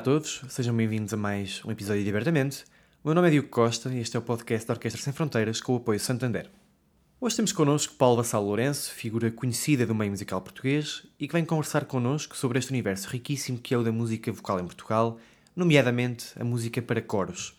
A 0.00 0.02
todos, 0.02 0.40
sejam 0.48 0.74
bem-vindos 0.74 1.12
a 1.12 1.16
mais 1.18 1.62
um 1.62 1.70
episódio 1.70 2.02
de 2.02 2.08
Abertamente. 2.08 2.64
O 3.04 3.08
meu 3.08 3.14
nome 3.14 3.28
é 3.28 3.32
Diogo 3.32 3.50
Costa 3.50 3.92
e 3.92 3.98
este 3.98 4.16
é 4.16 4.18
o 4.18 4.22
podcast 4.22 4.66
da 4.66 4.72
Orquestra 4.72 5.02
Sem 5.02 5.12
Fronteiras 5.12 5.60
com 5.60 5.74
o 5.74 5.76
apoio 5.76 6.00
Santander. 6.00 6.50
Hoje 7.20 7.36
temos 7.36 7.52
connosco 7.52 7.96
Paulo 7.96 8.16
Vassal 8.16 8.42
Lourenço, 8.42 8.94
figura 8.94 9.30
conhecida 9.30 9.84
do 9.84 9.94
meio 9.94 10.10
musical 10.10 10.40
português 10.40 11.06
e 11.18 11.28
que 11.28 11.34
vem 11.34 11.44
conversar 11.44 11.84
connosco 11.84 12.34
sobre 12.34 12.58
este 12.58 12.70
universo 12.70 13.10
riquíssimo 13.10 13.58
que 13.58 13.74
é 13.74 13.76
o 13.76 13.82
da 13.82 13.92
música 13.92 14.32
vocal 14.32 14.58
em 14.58 14.64
Portugal, 14.64 15.18
nomeadamente 15.54 16.28
a 16.40 16.44
música 16.44 16.80
para 16.80 17.02
coros. 17.02 17.52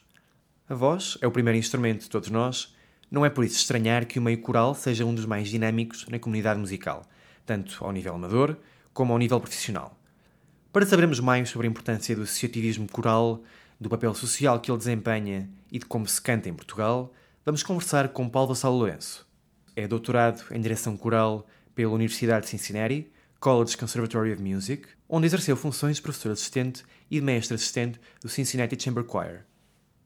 A 0.68 0.74
voz 0.74 1.20
é 1.22 1.28
o 1.28 1.32
primeiro 1.32 1.60
instrumento 1.60 2.02
de 2.02 2.10
todos 2.10 2.32
nós, 2.32 2.76
não 3.12 3.24
é 3.24 3.30
por 3.30 3.46
isso 3.46 3.58
estranhar 3.58 4.08
que 4.08 4.18
o 4.18 4.22
meio 4.22 4.42
coral 4.42 4.74
seja 4.74 5.06
um 5.06 5.14
dos 5.14 5.28
mais 5.28 5.48
dinâmicos 5.48 6.08
na 6.08 6.18
comunidade 6.18 6.60
musical, 6.60 7.06
tanto 7.46 7.86
ao 7.86 7.92
nível 7.92 8.16
amador 8.16 8.58
como 8.96 9.14
ao 9.14 9.20
nível 9.20 9.40
profissional. 9.40 10.01
Para 10.72 10.86
sabermos 10.86 11.20
mais 11.20 11.50
sobre 11.50 11.68
a 11.68 11.70
importância 11.70 12.16
do 12.16 12.22
associativismo 12.22 12.88
coral, 12.90 13.44
do 13.78 13.90
papel 13.90 14.14
social 14.16 14.58
que 14.58 14.72
ele 14.72 14.78
desempenha 14.78 15.50
e 15.70 15.78
de 15.78 15.86
como 15.86 16.08
se 16.08 16.22
canta 16.22 16.48
em 16.48 16.54
Portugal, 16.54 17.14
vamos 17.44 17.62
conversar 17.62 18.08
com 18.08 18.30
Paulo 18.30 18.50
Vassal 18.50 18.74
Lourenço. 18.74 19.28
É 19.76 19.86
doutorado 19.86 20.46
em 20.50 20.62
direção 20.62 20.96
coral 20.96 21.46
pela 21.76 21.92
Universidade 21.92 22.46
de 22.46 22.52
Cincinnati, 22.52 23.12
College 23.38 23.76
Conservatory 23.76 24.32
of 24.32 24.42
Music, 24.42 24.88
onde 25.10 25.26
exerceu 25.26 25.58
funções 25.58 25.98
de 25.98 26.04
professor 26.04 26.32
assistente 26.32 26.86
e 27.10 27.20
de 27.20 27.22
mestre 27.22 27.56
assistente 27.56 28.00
do 28.22 28.30
Cincinnati 28.30 28.82
Chamber 28.82 29.04
Choir. 29.04 29.46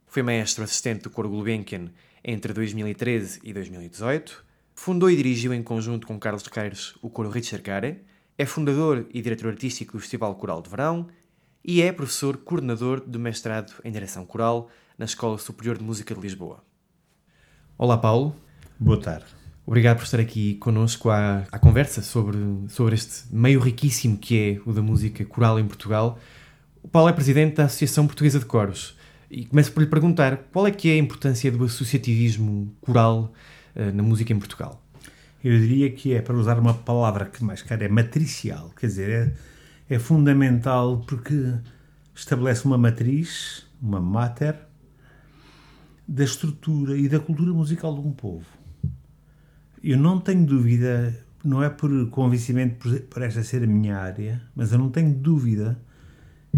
Foi 0.07 0.23
maestro 0.23 0.63
assistente 0.63 1.03
do 1.03 1.11
Coro 1.11 1.29
Gulbenkian 1.29 1.91
entre 2.23 2.53
2013 2.53 3.39
e 3.43 3.53
2018, 3.53 4.43
fundou 4.73 5.11
e 5.11 5.15
dirigiu 5.15 5.53
em 5.53 5.61
conjunto 5.61 6.07
com 6.07 6.19
Carlos 6.19 6.47
Queires 6.47 6.95
o 7.03 7.09
Coro 7.11 7.29
Ricercare, 7.29 8.01
é 8.37 8.45
fundador 8.45 9.05
e 9.13 9.21
diretor 9.21 9.49
artístico 9.49 9.93
do 9.93 9.99
Festival 9.99 10.35
Coral 10.35 10.61
de 10.61 10.69
Verão 10.69 11.07
e 11.63 11.81
é 11.81 11.91
professor 11.91 12.37
coordenador 12.37 13.01
do 13.01 13.17
mestrado 13.17 13.73
em 13.83 13.91
direção 13.91 14.25
coral 14.25 14.69
na 14.97 15.05
Escola 15.05 15.37
Superior 15.37 15.77
de 15.77 15.83
Música 15.83 16.13
de 16.13 16.19
Lisboa. 16.19 16.63
Olá, 17.77 17.97
Paulo. 17.97 18.35
Boa 18.79 18.99
tarde. 18.99 19.25
Obrigado 19.65 19.97
por 19.97 20.03
estar 20.03 20.19
aqui 20.19 20.55
connosco 20.55 21.09
à, 21.09 21.45
à 21.51 21.57
conversa 21.57 22.01
sobre, 22.01 22.37
sobre 22.67 22.93
este 22.93 23.33
meio 23.33 23.59
riquíssimo 23.59 24.17
que 24.17 24.37
é 24.37 24.69
o 24.69 24.73
da 24.73 24.81
música 24.81 25.25
coral 25.25 25.57
em 25.59 25.65
Portugal. 25.65 26.19
O 26.83 26.87
Paulo 26.87 27.09
é 27.09 27.13
presidente 27.13 27.55
da 27.55 27.65
Associação 27.65 28.05
Portuguesa 28.05 28.37
de 28.37 28.45
Coros 28.45 28.95
e 29.31 29.45
começo 29.45 29.71
por 29.71 29.81
lhe 29.81 29.89
perguntar 29.89 30.37
qual 30.51 30.67
é 30.67 30.71
que 30.71 30.89
é 30.89 30.93
a 30.93 30.97
importância 30.97 31.51
do 31.51 31.63
associativismo 31.63 32.71
coral 32.81 33.33
uh, 33.75 33.95
na 33.95 34.03
música 34.03 34.31
em 34.31 34.37
Portugal. 34.37 34.84
Eu 35.45 35.59
diria 35.59 35.91
que 35.91 36.11
é, 36.11 36.23
para 36.23 36.35
usar 36.35 36.57
uma 36.57 36.73
palavra 36.73 37.25
que 37.25 37.43
mais 37.43 37.61
cara, 37.61 37.85
é 37.85 37.87
matricial, 37.87 38.71
quer 38.75 38.87
dizer, 38.87 39.35
é, 39.87 39.95
é 39.95 39.99
fundamental 39.99 41.03
porque 41.05 41.53
estabelece 42.15 42.65
uma 42.65 42.79
matriz, 42.79 43.63
uma 43.79 44.01
mater, 44.01 44.57
da 46.07 46.23
estrutura 46.23 46.97
e 46.97 47.07
da 47.07 47.19
cultura 47.19 47.53
musical 47.53 47.93
de 47.93 47.99
um 47.99 48.11
povo. 48.11 48.47
Eu 49.83 49.99
não 49.99 50.19
tenho 50.19 50.47
dúvida, 50.47 51.15
não 51.43 51.61
é 51.61 51.69
por 51.69 51.91
convencimento 52.09 53.03
por, 53.07 53.21
esta 53.21 53.43
ser 53.43 53.63
a 53.63 53.67
minha 53.67 53.99
área, 53.99 54.41
mas 54.55 54.71
eu 54.71 54.79
não 54.79 54.89
tenho 54.89 55.13
dúvida 55.13 55.79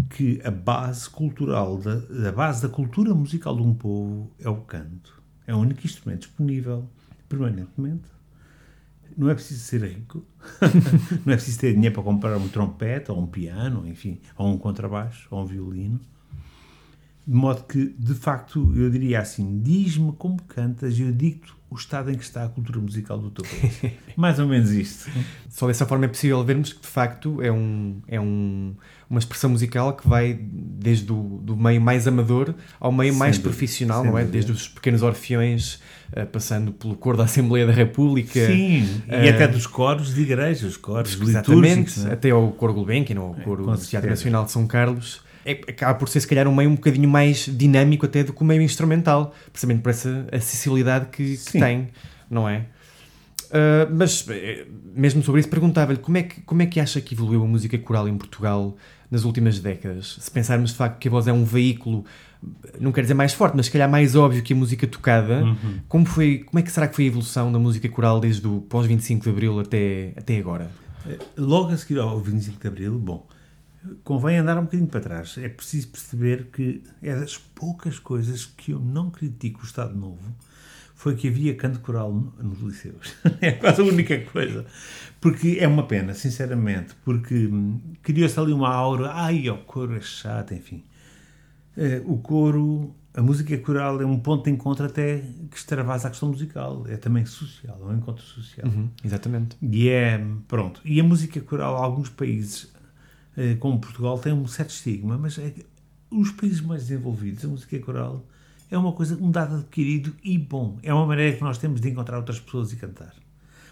que 0.08 0.40
a 0.42 0.50
base 0.50 1.10
cultural, 1.10 1.76
da, 1.76 1.96
da 1.96 2.32
base 2.32 2.62
da 2.62 2.70
cultura 2.70 3.14
musical 3.14 3.54
de 3.54 3.60
um 3.60 3.74
povo 3.74 4.32
é 4.38 4.48
o 4.48 4.56
canto. 4.62 5.22
É 5.46 5.54
o 5.54 5.58
único 5.58 5.84
instrumento 5.84 6.20
disponível 6.20 6.88
permanentemente 7.28 8.16
não 9.18 9.28
é 9.28 9.34
preciso 9.34 9.60
ser 9.60 9.82
rico, 9.82 10.24
não 11.26 11.32
é 11.32 11.36
preciso 11.36 11.58
ter 11.58 11.72
dinheiro 11.72 11.92
para 11.92 12.04
comprar 12.04 12.36
um 12.36 12.48
trompete, 12.48 13.10
ou 13.10 13.18
um 13.18 13.26
piano, 13.26 13.86
enfim, 13.88 14.20
ou 14.36 14.46
um 14.46 14.56
contrabaixo, 14.56 15.26
ou 15.32 15.42
um 15.42 15.44
violino. 15.44 16.00
De 17.28 17.34
modo 17.34 17.64
que, 17.64 17.94
de 17.98 18.14
facto, 18.14 18.72
eu 18.74 18.88
diria 18.88 19.20
assim: 19.20 19.60
diz-me 19.62 20.12
como 20.12 20.42
cantas 20.44 20.98
e 20.98 21.02
eu 21.02 21.12
digo-te 21.12 21.52
o 21.68 21.74
estado 21.74 22.10
em 22.10 22.14
que 22.14 22.24
está 22.24 22.44
a 22.44 22.48
cultura 22.48 22.80
musical 22.80 23.18
do 23.18 23.30
teu 23.30 23.44
país. 23.44 23.92
Mais 24.16 24.38
ou 24.38 24.46
menos 24.46 24.70
isto. 24.70 25.10
Só 25.50 25.66
dessa 25.66 25.84
forma 25.84 26.06
é 26.06 26.08
possível 26.08 26.42
vermos 26.42 26.72
que, 26.72 26.80
de 26.80 26.86
facto, 26.86 27.42
é, 27.42 27.52
um, 27.52 28.00
é 28.08 28.18
um, 28.18 28.74
uma 29.10 29.18
expressão 29.18 29.50
musical 29.50 29.92
que 29.92 30.08
vai 30.08 30.38
desde 30.40 31.12
o 31.12 31.38
do 31.42 31.54
meio 31.54 31.82
mais 31.82 32.08
amador 32.08 32.54
ao 32.80 32.90
meio 32.90 33.12
sem 33.12 33.18
mais 33.18 33.36
dúvida, 33.36 33.50
profissional, 33.50 34.02
não 34.02 34.16
é? 34.16 34.22
Dúvida. 34.22 34.32
Desde 34.32 34.52
os 34.52 34.66
pequenos 34.66 35.02
orfeões, 35.02 35.74
uh, 36.16 36.24
passando 36.32 36.72
pelo 36.72 36.96
coro 36.96 37.18
da 37.18 37.24
Assembleia 37.24 37.66
da 37.66 37.72
República. 37.74 38.46
Sim, 38.46 38.84
uh, 39.06 39.22
e 39.22 39.28
até 39.28 39.46
dos 39.46 39.66
coros 39.66 40.14
de 40.14 40.22
igrejas, 40.22 40.78
coros 40.78 41.20
Exatamente, 41.20 42.08
é? 42.08 42.12
até 42.14 42.30
ao 42.30 42.50
coro 42.52 42.72
Gulbenkian, 42.72 43.20
ou 43.20 43.28
ao 43.28 43.34
coro 43.34 43.70
é, 43.70 43.76
do 43.76 43.86
Teatro 43.86 44.08
Nacional 44.08 44.46
de 44.46 44.52
São 44.52 44.66
Carlos 44.66 45.27
é, 45.48 45.52
acaba 45.52 45.94
por 45.94 46.08
ser, 46.10 46.20
se 46.20 46.26
calhar, 46.26 46.46
um 46.46 46.54
meio 46.54 46.68
um 46.68 46.74
bocadinho 46.74 47.08
mais 47.08 47.46
dinâmico 47.46 48.04
até 48.04 48.22
do 48.22 48.34
que 48.34 48.42
o 48.42 48.44
meio 48.44 48.60
instrumental, 48.60 49.34
precisamente 49.50 49.80
por 49.80 49.88
essa 49.88 50.26
acessibilidade 50.30 51.06
que, 51.06 51.38
que 51.38 51.52
tem, 51.52 51.88
não 52.30 52.46
é? 52.46 52.66
Uh, 53.48 53.88
mas, 53.90 54.26
eh, 54.28 54.66
mesmo 54.94 55.22
sobre 55.22 55.40
isso, 55.40 55.48
perguntava-lhe 55.48 55.98
como, 55.98 56.18
é 56.18 56.22
que, 56.22 56.42
como 56.42 56.60
é 56.60 56.66
que 56.66 56.78
acha 56.78 57.00
que 57.00 57.14
evoluiu 57.14 57.42
a 57.42 57.46
música 57.46 57.78
coral 57.78 58.06
em 58.06 58.14
Portugal 58.14 58.76
nas 59.10 59.24
últimas 59.24 59.58
décadas? 59.58 60.18
Se 60.20 60.30
pensarmos, 60.30 60.72
de 60.72 60.76
facto, 60.76 60.98
que 60.98 61.08
a 61.08 61.10
voz 61.10 61.26
é 61.26 61.32
um 61.32 61.46
veículo, 61.46 62.04
não 62.78 62.92
quero 62.92 63.06
dizer 63.06 63.14
mais 63.14 63.32
forte, 63.32 63.56
mas 63.56 63.64
se 63.66 63.72
calhar 63.72 63.90
mais 63.90 64.14
óbvio 64.14 64.42
que 64.42 64.52
a 64.52 64.56
música 64.56 64.86
tocada, 64.86 65.44
uhum. 65.44 65.78
como, 65.88 66.04
foi, 66.04 66.40
como 66.40 66.58
é 66.58 66.62
que 66.62 66.70
será 66.70 66.86
que 66.86 66.94
foi 66.94 67.04
a 67.04 67.08
evolução 67.08 67.50
da 67.50 67.58
música 67.58 67.88
coral 67.88 68.20
desde 68.20 68.46
o 68.46 68.60
pós-25 68.60 69.22
de 69.22 69.30
Abril 69.30 69.58
até, 69.60 70.12
até 70.14 70.36
agora? 70.36 70.70
Eh, 71.08 71.16
logo 71.38 71.72
a 71.72 71.76
seguir 71.78 72.00
ao 72.00 72.20
25 72.20 72.60
de 72.60 72.68
Abril, 72.68 72.98
bom, 72.98 73.26
convém 74.04 74.38
andar 74.38 74.58
um 74.58 74.64
bocadinho 74.64 74.88
para 74.88 75.00
trás. 75.00 75.36
É 75.38 75.48
preciso 75.48 75.88
perceber 75.88 76.46
que 76.52 76.82
é 77.02 77.14
das 77.14 77.36
poucas 77.36 77.98
coisas 77.98 78.44
que 78.44 78.72
eu 78.72 78.80
não 78.80 79.10
critico 79.10 79.62
o 79.62 79.64
Estado 79.64 79.96
Novo 79.96 80.34
foi 80.98 81.14
que 81.14 81.28
havia 81.28 81.54
canto 81.54 81.78
coral 81.78 82.12
nos 82.12 82.58
liceus. 82.58 83.14
é 83.40 83.52
quase 83.52 83.80
a 83.80 83.84
única 83.84 84.18
coisa. 84.32 84.66
Porque 85.20 85.56
é 85.60 85.68
uma 85.68 85.86
pena, 85.86 86.12
sinceramente, 86.12 86.92
porque 87.04 87.46
hum, 87.46 87.80
criou-se 88.02 88.38
ali 88.38 88.52
uma 88.52 88.68
aura, 88.68 89.12
ai, 89.12 89.48
o 89.48 89.58
coro 89.58 89.94
é 89.94 90.00
chato, 90.00 90.54
enfim. 90.54 90.82
Uh, 91.76 92.12
o 92.12 92.18
coro, 92.18 92.92
a 93.14 93.22
música 93.22 93.56
coral 93.58 94.02
é 94.02 94.04
um 94.04 94.18
ponto 94.18 94.46
de 94.46 94.50
encontro 94.50 94.86
até 94.86 95.22
que 95.48 95.56
extravasa 95.56 96.08
a 96.08 96.10
questão 96.10 96.30
musical, 96.30 96.84
é 96.88 96.96
também 96.96 97.24
social, 97.24 97.78
é 97.80 97.84
um 97.84 97.96
encontro 97.96 98.24
social. 98.24 98.66
Uhum, 98.66 98.90
exatamente. 99.04 99.56
E 99.62 99.88
é, 99.88 100.20
pronto, 100.48 100.80
e 100.84 100.98
a 100.98 101.04
música 101.04 101.40
coral, 101.40 101.76
alguns 101.76 102.08
países 102.08 102.72
eh, 102.74 102.77
como 103.60 103.80
Portugal, 103.80 104.18
tem 104.18 104.32
um 104.32 104.46
certo 104.46 104.70
estigma, 104.70 105.16
mas 105.16 105.38
é 105.38 105.52
os 106.10 106.30
países 106.30 106.60
mais 106.60 106.82
desenvolvidos, 106.82 107.44
a 107.44 107.48
música 107.48 107.78
coral 107.80 108.24
é 108.70 108.76
uma 108.76 108.92
coisa, 108.92 109.16
um 109.16 109.30
dado 109.30 109.56
adquirido 109.56 110.14
e 110.22 110.36
bom. 110.38 110.78
É 110.82 110.92
uma 110.92 111.06
maneira 111.06 111.36
que 111.36 111.42
nós 111.42 111.58
temos 111.58 111.80
de 111.80 111.88
encontrar 111.88 112.18
outras 112.18 112.38
pessoas 112.38 112.72
e 112.72 112.76
cantar. 112.76 113.14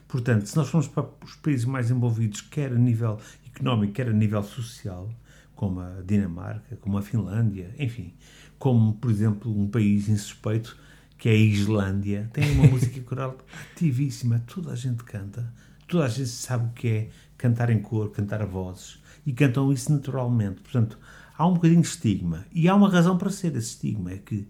Portanto, 0.08 0.46
se 0.46 0.56
nós 0.56 0.68
formos 0.68 0.88
para 0.88 1.06
os 1.24 1.34
países 1.36 1.64
mais 1.64 1.90
envolvidos, 1.90 2.40
quer 2.40 2.72
a 2.72 2.78
nível 2.78 3.18
económico, 3.46 3.92
quer 3.92 4.08
a 4.08 4.12
nível 4.12 4.42
social, 4.42 5.10
como 5.54 5.80
a 5.80 6.02
Dinamarca, 6.06 6.76
como 6.76 6.96
a 6.96 7.02
Finlândia, 7.02 7.74
enfim, 7.78 8.14
como, 8.58 8.94
por 8.94 9.10
exemplo, 9.10 9.50
um 9.50 9.68
país 9.68 10.08
insuspeito, 10.08 10.76
que 11.18 11.28
é 11.28 11.32
a 11.32 11.36
Islândia, 11.36 12.30
tem 12.32 12.52
uma 12.52 12.66
música 12.66 13.00
coral 13.02 13.36
ativíssima, 13.72 14.42
toda 14.46 14.72
a 14.72 14.76
gente 14.76 15.02
canta, 15.02 15.52
toda 15.88 16.04
a 16.04 16.08
gente 16.08 16.28
sabe 16.28 16.66
o 16.66 16.72
que 16.72 16.88
é 16.88 17.08
cantar 17.36 17.70
em 17.70 17.80
cor, 17.80 18.10
cantar 18.10 18.40
a 18.40 18.46
vozes 18.46 18.98
e 19.26 19.32
cantam 19.32 19.72
isso 19.72 19.92
naturalmente. 19.92 20.62
Portanto, 20.62 20.98
há 21.36 21.46
um 21.46 21.54
bocadinho 21.54 21.82
de 21.82 21.88
estigma. 21.88 22.46
E 22.52 22.68
há 22.68 22.74
uma 22.74 22.88
razão 22.88 23.18
para 23.18 23.28
ser 23.30 23.54
esse 23.56 23.70
estigma: 23.70 24.12
é 24.12 24.18
que 24.18 24.48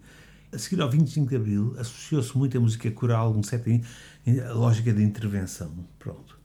a 0.52 0.58
seguir 0.58 0.80
ao 0.80 0.90
25 0.90 1.28
de 1.28 1.36
Abril 1.36 1.74
associou-se 1.78 2.36
muito 2.36 2.56
a 2.56 2.60
música 2.60 2.90
coral, 2.90 3.32
uma 3.32 3.42
certa 3.42 3.70
lógica 4.54 4.92
de 4.92 5.02
intervenção. 5.02 5.72
Pronto. 5.98 6.36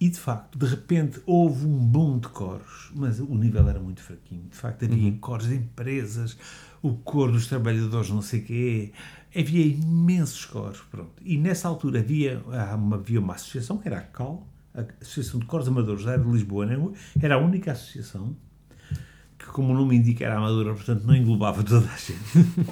E 0.00 0.08
de 0.08 0.18
facto, 0.18 0.58
de 0.58 0.64
repente 0.64 1.20
houve 1.26 1.66
um 1.66 1.76
boom 1.76 2.18
de 2.20 2.28
coros, 2.28 2.90
mas 2.94 3.20
o 3.20 3.34
nível 3.34 3.68
era 3.68 3.78
muito 3.78 4.00
fraquinho. 4.00 4.48
De 4.48 4.56
facto, 4.56 4.86
havia 4.86 5.10
uhum. 5.10 5.18
coros 5.18 5.46
de 5.46 5.56
empresas, 5.56 6.38
o 6.80 6.94
coro 6.94 7.32
dos 7.32 7.46
trabalhadores, 7.46 8.08
não 8.08 8.22
sei 8.22 8.40
o 8.40 8.44
quê, 8.44 8.92
havia 9.36 9.66
imensos 9.66 10.46
coros. 10.46 10.80
Pronto. 10.90 11.12
E 11.22 11.36
nessa 11.36 11.68
altura 11.68 12.00
havia 12.00 12.42
havia 12.50 13.20
uma 13.20 13.34
associação 13.34 13.76
que 13.76 13.88
era 13.88 13.98
a 13.98 14.02
CAL, 14.02 14.46
a 14.74 14.84
Associação 15.00 15.40
de 15.40 15.46
Cores 15.46 15.68
Amadores 15.68 16.04
da 16.04 16.16
de 16.16 16.28
Lisboa, 16.28 16.66
né? 16.66 16.76
era 17.20 17.34
a 17.34 17.38
única 17.38 17.72
associação 17.72 18.36
que 19.40 19.46
como 19.46 19.72
o 19.72 19.74
nome 19.74 19.96
indica, 19.96 20.24
era 20.24 20.36
amadora, 20.36 20.74
portanto 20.74 21.04
não 21.04 21.16
englobava 21.16 21.62
toda 21.62 21.86
a 21.86 21.96
gente. 21.96 22.70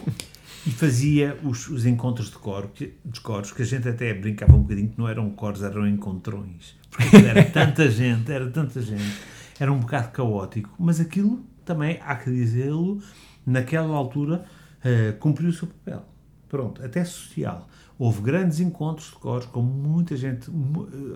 e 0.67 0.71
fazia 0.71 1.39
os, 1.43 1.69
os 1.69 1.87
encontros 1.87 2.31
de, 2.31 2.37
coro, 2.37 2.69
que, 2.69 2.95
de 3.05 3.21
coros, 3.21 3.53
que 3.53 3.63
a 3.63 3.65
gente 3.65 3.89
até 3.89 4.13
brincava 4.13 4.55
um 4.55 4.61
bocadinho 4.61 4.91
que 4.91 4.99
não 4.99 5.09
eram 5.09 5.31
coros, 5.31 5.63
eram 5.63 5.87
encontrões. 5.89 6.77
Porque 6.91 7.17
era 7.17 7.43
tanta 7.45 7.91
gente, 7.91 8.31
era 8.31 8.51
tanta 8.51 8.83
gente, 8.83 9.19
era 9.59 9.73
um 9.73 9.79
bocado 9.79 10.11
caótico. 10.11 10.71
Mas 10.79 11.01
aquilo 11.01 11.43
também, 11.65 11.99
há 12.03 12.17
que 12.17 12.31
dizê-lo, 12.31 13.03
naquela 13.47 13.97
altura 13.97 14.45
uh, 14.81 15.17
cumpriu 15.19 15.49
o 15.49 15.53
seu 15.53 15.69
papel. 15.69 16.05
Pronto, 16.49 16.85
até 16.85 17.05
social. 17.05 17.69
Houve 17.99 18.23
grandes 18.23 18.61
encontros 18.61 19.09
de 19.09 19.17
coros 19.17 19.47
com 19.47 19.61
muita 19.61 20.17
gente, 20.17 20.51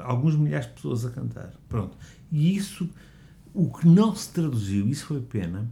alguns 0.00 0.37
milhares 0.37 0.67
de 0.67 0.75
pessoas 0.75 1.06
a 1.06 1.11
cantar. 1.11 1.52
Pronto. 1.69 1.96
E 2.31 2.55
isso, 2.55 2.88
o 3.55 3.73
que 3.73 3.87
não 3.87 4.14
se 4.14 4.32
traduziu, 4.32 4.88
isso 4.88 5.06
foi 5.06 5.20
pena, 5.20 5.70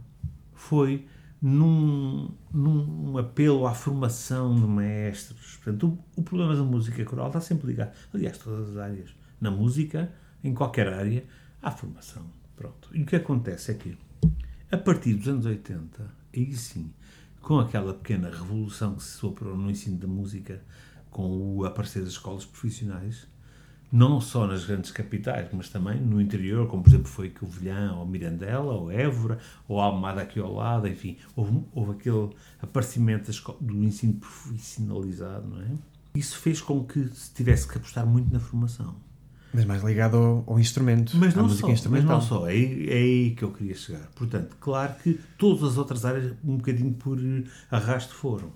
foi 0.53 1.05
num, 1.41 2.29
num 2.53 3.17
apelo 3.17 3.65
à 3.65 3.73
formação 3.73 4.55
de 4.55 4.67
maestros. 4.67 5.57
Portanto, 5.57 5.99
o, 6.15 6.21
o, 6.21 6.23
problema 6.23 6.55
da 6.55 6.63
música 6.63 7.03
coral 7.03 7.27
está 7.27 7.41
sempre 7.41 7.67
ligado, 7.67 7.91
aliás, 8.13 8.37
todas 8.37 8.69
as 8.69 8.77
áreas. 8.77 9.09
Na 9.39 9.49
música, 9.49 10.11
em 10.43 10.53
qualquer 10.53 10.87
área, 10.87 11.23
há 11.61 11.71
formação. 11.71 12.23
Pronto. 12.55 12.89
E 12.93 13.01
o 13.01 13.05
que 13.05 13.15
acontece 13.15 13.71
é 13.71 13.73
que, 13.73 13.97
a 14.71 14.77
partir 14.77 15.15
dos 15.15 15.27
anos 15.27 15.45
80, 15.45 16.13
aí 16.35 16.55
sim, 16.55 16.93
com 17.41 17.59
aquela 17.59 17.93
pequena 17.93 18.29
revolução 18.29 18.95
que 18.95 19.03
se 19.03 19.17
soprou 19.17 19.57
no 19.57 19.69
ensino 19.69 19.97
da 19.97 20.07
música, 20.07 20.61
com 21.09 21.57
o 21.57 21.65
aparecer 21.65 22.01
das 22.01 22.13
escolas 22.13 22.45
profissionais, 22.45 23.27
não 23.91 24.21
só 24.21 24.47
nas 24.47 24.63
grandes 24.63 24.89
capitais, 24.91 25.49
mas 25.51 25.67
também 25.67 25.99
no 25.99 26.21
interior, 26.21 26.67
como 26.67 26.81
por 26.81 26.89
exemplo 26.89 27.07
foi 27.07 27.29
Covilhã, 27.29 27.93
ou 27.93 28.05
Mirandela, 28.05 28.73
ou 28.73 28.89
Évora, 28.89 29.37
ou 29.67 29.81
Almada 29.81 30.21
aqui 30.21 30.39
ao 30.39 30.53
lado, 30.53 30.87
enfim, 30.87 31.17
houve, 31.35 31.61
houve 31.73 31.91
aquele 31.91 32.29
aparecimento 32.61 33.29
do 33.59 33.83
ensino 33.83 34.13
profissionalizado, 34.13 35.47
não 35.47 35.61
é? 35.61 35.71
Isso 36.15 36.37
fez 36.37 36.61
com 36.61 36.83
que 36.83 37.05
se 37.09 37.33
tivesse 37.33 37.67
que 37.67 37.77
apostar 37.77 38.05
muito 38.05 38.31
na 38.31 38.39
formação. 38.39 38.95
Mas 39.53 39.65
mais 39.65 39.83
ligado 39.83 40.17
ao, 40.17 40.43
ao 40.47 40.59
instrumento, 40.59 41.17
mas 41.17 41.35
não 41.35 41.43
à 41.43 41.47
música 41.47 41.67
só, 41.67 41.73
instrumental. 41.73 42.17
Mas 42.17 42.29
não 42.29 42.37
só, 42.37 42.49
é, 42.49 42.55
é 42.55 42.97
aí 42.97 43.31
que 43.31 43.43
eu 43.43 43.51
queria 43.51 43.75
chegar. 43.75 44.07
Portanto, 44.15 44.55
claro 44.59 44.93
que 45.03 45.19
todas 45.37 45.63
as 45.63 45.77
outras 45.77 46.05
áreas, 46.05 46.33
um 46.43 46.57
bocadinho 46.57 46.93
por 46.93 47.17
arrasto, 47.69 48.13
foram. 48.13 48.51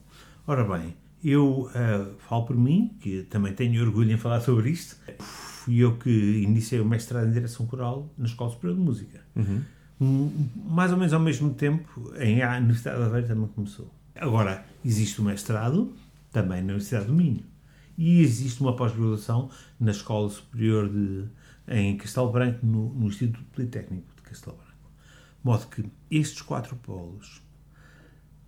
Ora 0.48 0.64
bem, 0.64 0.96
eu 1.24 1.64
uh, 1.64 2.16
falo 2.20 2.46
por 2.46 2.56
mim, 2.56 2.96
que 3.00 3.24
também 3.24 3.52
tenho 3.52 3.84
orgulho 3.84 4.12
em 4.12 4.18
falar 4.18 4.42
sobre 4.42 4.70
isto. 4.70 4.96
Fui 5.20 5.78
eu 5.78 5.98
que 5.98 6.10
iniciei 6.10 6.80
o 6.80 6.86
mestrado 6.86 7.28
em 7.28 7.32
direção 7.32 7.66
coral 7.66 8.08
na 8.18 8.26
Escola 8.26 8.52
Superior 8.52 8.78
de 8.78 8.84
Música. 8.84 9.22
Uhum. 9.36 9.62
Um, 10.00 10.48
mais 10.70 10.92
ou 10.92 10.98
menos 10.98 11.14
ao 11.14 11.20
mesmo 11.20 11.54
tempo, 11.54 12.14
em 12.20 12.44
a 12.44 12.58
Universidade 12.58 12.98
de 12.98 13.04
Aveiro 13.04 13.28
também 13.28 13.48
começou. 13.48 13.90
Agora, 14.16 14.66
existe 14.84 15.20
o 15.20 15.24
mestrado 15.24 15.94
também 16.32 16.60
na 16.62 16.74
Universidade 16.74 17.06
do 17.08 17.14
Minho. 17.14 17.44
E 17.98 18.22
existe 18.22 18.62
uma 18.62 18.76
pós-graduação 18.76 19.50
na 19.80 19.92
Escola 19.92 20.30
Superior 20.30 20.90
de, 20.90 21.26
em 21.68 21.98
Castelo 21.98 22.32
Branco, 22.32 22.66
no, 22.66 22.94
no 22.94 23.08
Instituto 23.08 23.46
Politécnico 23.54 24.08
de 24.16 24.22
Castelo 24.22 24.58
Branco. 24.58 24.72
De 25.40 25.46
modo 25.46 25.68
que 25.68 25.86
estes 26.12 26.42
quatro 26.42 26.76
polos 26.76 27.42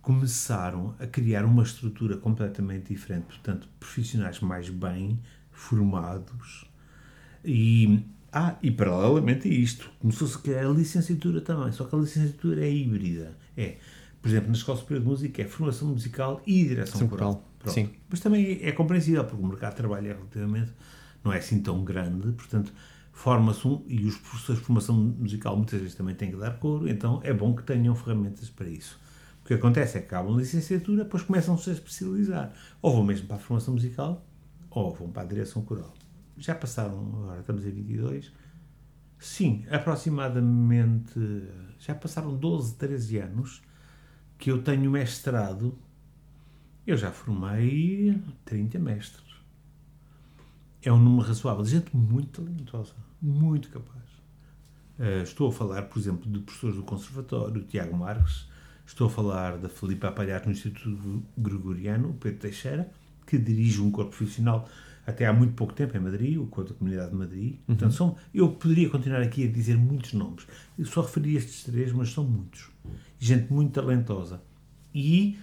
começaram 0.02 0.94
a 0.98 1.06
criar 1.06 1.44
uma 1.44 1.62
estrutura 1.62 2.16
completamente 2.16 2.92
diferente, 2.92 3.26
portanto, 3.26 3.68
profissionais 3.78 4.40
mais 4.40 4.68
bem 4.68 5.18
formados 5.50 6.66
e 7.44 8.04
ah, 8.32 8.56
e 8.62 8.70
paralelamente 8.70 9.48
a 9.48 9.50
isto, 9.50 9.90
começou-se 9.98 10.36
a 10.36 10.40
criar 10.40 10.66
a 10.66 10.70
licenciatura 10.70 11.40
também, 11.40 11.72
só 11.72 11.84
que 11.84 11.94
a 11.94 11.98
licenciatura 11.98 12.64
é 12.64 12.70
híbrida. 12.70 13.36
É, 13.56 13.76
por 14.20 14.28
exemplo, 14.28 14.48
na 14.48 14.54
Escola 14.54 14.78
Superior 14.78 15.02
de 15.02 15.08
Música 15.08 15.42
é 15.42 15.46
formação 15.46 15.88
musical 15.88 16.42
e 16.46 16.64
direção 16.64 17.00
Sim, 17.00 17.08
coral. 17.08 17.47
Sim. 17.66 17.90
Mas 18.08 18.20
também 18.20 18.60
é 18.62 18.72
compreensível, 18.72 19.24
porque 19.24 19.42
o 19.42 19.46
mercado 19.46 19.70
de 19.70 19.76
trabalho 19.76 20.08
é 20.08 20.12
relativamente, 20.12 20.72
não 21.24 21.32
é 21.32 21.38
assim 21.38 21.60
tão 21.60 21.84
grande, 21.84 22.32
portanto, 22.32 22.72
forma-se 23.12 23.66
um, 23.66 23.82
e 23.88 24.06
os 24.06 24.16
professores 24.16 24.60
de 24.60 24.66
formação 24.66 24.94
musical 24.94 25.56
muitas 25.56 25.80
vezes 25.80 25.96
também 25.96 26.14
têm 26.14 26.30
que 26.30 26.36
dar 26.36 26.52
coro, 26.58 26.88
então 26.88 27.20
é 27.24 27.32
bom 27.32 27.54
que 27.54 27.64
tenham 27.64 27.94
ferramentas 27.94 28.48
para 28.48 28.68
isso. 28.68 28.98
O 29.42 29.46
que 29.48 29.54
acontece 29.54 29.98
é 29.98 30.00
que 30.00 30.06
acabam 30.06 30.34
a 30.34 30.38
licenciatura, 30.38 31.04
depois 31.04 31.22
começam-se 31.22 31.70
a 31.70 31.72
especializar. 31.72 32.52
Ou 32.82 32.94
vão 32.94 33.04
mesmo 33.04 33.26
para 33.26 33.36
a 33.36 33.40
formação 33.40 33.74
musical, 33.74 34.24
ou 34.70 34.94
vão 34.94 35.10
para 35.10 35.22
a 35.22 35.26
direção 35.26 35.62
coral. 35.62 35.92
Já 36.36 36.54
passaram, 36.54 36.98
agora 37.22 37.40
estamos 37.40 37.66
em 37.66 37.70
22, 37.70 38.30
sim, 39.18 39.64
aproximadamente, 39.70 41.18
já 41.80 41.94
passaram 41.94 42.36
12, 42.36 42.74
13 42.74 43.18
anos 43.18 43.62
que 44.36 44.50
eu 44.50 44.62
tenho 44.62 44.90
mestrado. 44.90 45.76
Eu 46.88 46.96
já 46.96 47.12
formei 47.12 48.18
30 48.46 48.78
mestres. 48.78 49.26
É 50.82 50.90
um 50.90 50.98
número 50.98 51.28
razoável 51.28 51.62
de 51.62 51.72
gente 51.72 51.94
muito 51.94 52.40
talentosa, 52.40 52.94
muito 53.20 53.68
capaz. 53.68 54.04
Uh, 54.98 55.22
estou 55.22 55.50
a 55.50 55.52
falar, 55.52 55.82
por 55.82 55.98
exemplo, 55.98 56.32
de 56.32 56.38
professores 56.38 56.76
do 56.76 56.82
Conservatório, 56.82 57.62
Tiago 57.64 57.94
Marques, 57.94 58.48
Estou 58.86 59.08
a 59.08 59.10
falar 59.10 59.58
da 59.58 59.68
Filipe 59.68 60.06
Apalhar 60.06 60.46
no 60.46 60.52
Instituto 60.52 61.22
Gregoriano, 61.36 62.08
o 62.08 62.14
Pedro 62.14 62.38
Teixeira, 62.38 62.90
que 63.26 63.36
dirige 63.36 63.82
um 63.82 63.90
corpo 63.90 64.16
profissional 64.16 64.66
até 65.06 65.26
há 65.26 65.32
muito 65.32 65.52
pouco 65.52 65.74
tempo 65.74 65.94
em 65.94 66.00
Madrid, 66.00 66.38
o 66.38 66.46
Corpo 66.46 66.72
da 66.72 66.78
Comunidade 66.78 67.10
de 67.10 67.16
Madrid. 67.16 67.52
Uhum. 67.52 67.58
Portanto, 67.66 67.92
são, 67.92 68.16
eu 68.32 68.50
poderia 68.52 68.88
continuar 68.88 69.20
aqui 69.20 69.46
a 69.46 69.52
dizer 69.52 69.76
muitos 69.76 70.14
nomes. 70.14 70.46
Eu 70.78 70.86
só 70.86 71.02
referi 71.02 71.36
estes 71.36 71.64
três, 71.64 71.92
mas 71.92 72.10
são 72.10 72.24
muitos. 72.24 72.70
Gente 73.18 73.52
muito 73.52 73.72
talentosa. 73.72 74.40
E 74.94 75.38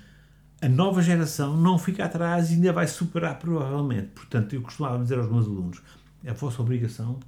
a 0.62 0.69
nova 0.69 1.02
geração 1.02 1.56
não 1.57 1.78
fica 1.78 2.06
atrás 2.06 2.50
e 2.50 2.56
ainda 2.56 2.74
vai 2.74 2.88
superar 2.88 3.38
provavelmente. 3.38 4.07
Portanto, 4.16 4.54
eu 4.54 4.62
costumava 4.62 5.02
dizer 5.02 5.18
aos 5.19 5.30
meus 5.30 5.46
alunos, 5.46 5.81
a 6.25 6.34
vossa 6.34 6.62
obrigação 6.62 7.19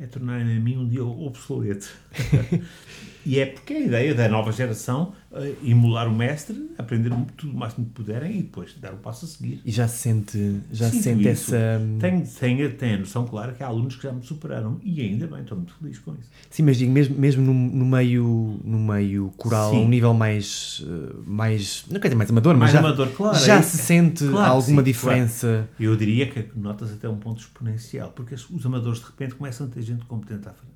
é 0.00 0.06
tornar-me 0.06 0.56
a 0.56 0.60
mim 0.60 0.76
um 0.76 0.88
dia 0.88 1.04
obsoleto. 1.04 1.90
e 3.26 3.38
é 3.38 3.46
porque 3.46 3.74
a 3.74 3.80
ideia 3.80 4.14
da 4.14 4.28
nova 4.28 4.52
geração 4.52 5.12
uh, 5.32 5.56
emular 5.68 6.06
o 6.06 6.14
mestre, 6.14 6.70
aprender 6.78 7.10
tudo 7.36 7.52
o 7.52 7.56
máximo 7.56 7.86
que 7.86 7.92
puderem 7.92 8.38
e 8.38 8.42
depois 8.42 8.74
dar 8.80 8.94
o 8.94 8.98
passo 8.98 9.24
a 9.24 9.28
seguir. 9.28 9.60
E 9.64 9.72
já 9.72 9.88
sente, 9.88 10.60
já 10.70 10.88
sente 10.88 11.28
isso. 11.28 11.52
essa. 11.52 11.80
Tenho, 11.98 12.24
tenho, 12.26 12.72
tenho 12.74 12.94
a 12.94 12.98
noção, 13.00 13.26
claro, 13.26 13.54
que 13.54 13.62
há 13.62 13.66
alunos 13.66 13.96
que 13.96 14.04
já 14.04 14.12
me 14.12 14.22
superaram 14.22 14.80
e 14.84 15.00
ainda 15.00 15.26
bem, 15.26 15.40
estou 15.40 15.58
muito 15.58 15.74
feliz 15.74 15.98
com 15.98 16.12
isso. 16.12 16.30
Sim, 16.48 16.62
mas 16.62 16.76
digo, 16.76 16.92
mesmo, 16.92 17.18
mesmo 17.18 17.42
no, 17.42 17.52
no 17.52 17.84
meio, 17.84 18.60
no 18.64 18.78
meio 18.78 19.32
coral, 19.36 19.72
sim. 19.72 19.78
a 19.78 19.80
um 19.80 19.88
nível 19.88 20.14
mais. 20.14 20.84
mais 21.26 21.84
não 21.90 21.98
quer 21.98 22.06
dizer 22.06 22.16
mais 22.16 22.30
amador, 22.30 22.56
mais 22.56 22.72
mas 22.72 22.96
já, 22.96 23.06
claro, 23.08 23.38
já 23.38 23.56
é, 23.56 23.62
se 23.62 23.78
sente 23.78 24.28
claro, 24.28 24.52
alguma 24.52 24.80
sim, 24.80 24.86
diferença. 24.86 25.68
Claro. 25.76 25.90
Eu 25.92 25.96
diria 25.96 26.28
que 26.28 26.46
notas 26.54 26.92
até 26.92 27.08
um 27.08 27.16
ponto 27.16 27.40
exponencial, 27.40 28.12
porque 28.12 28.34
os 28.34 28.64
amadores 28.64 29.00
de 29.00 29.06
repente 29.06 29.34
começam 29.34 29.66
a 29.66 29.70
ter 29.70 29.87
gente 29.88 30.04
competente 30.06 30.48
à 30.48 30.52
frente. 30.52 30.74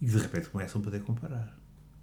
E 0.00 0.06
de 0.06 0.16
repente 0.16 0.48
começam 0.48 0.80
a 0.80 0.84
poder 0.84 1.02
comparar. 1.02 1.56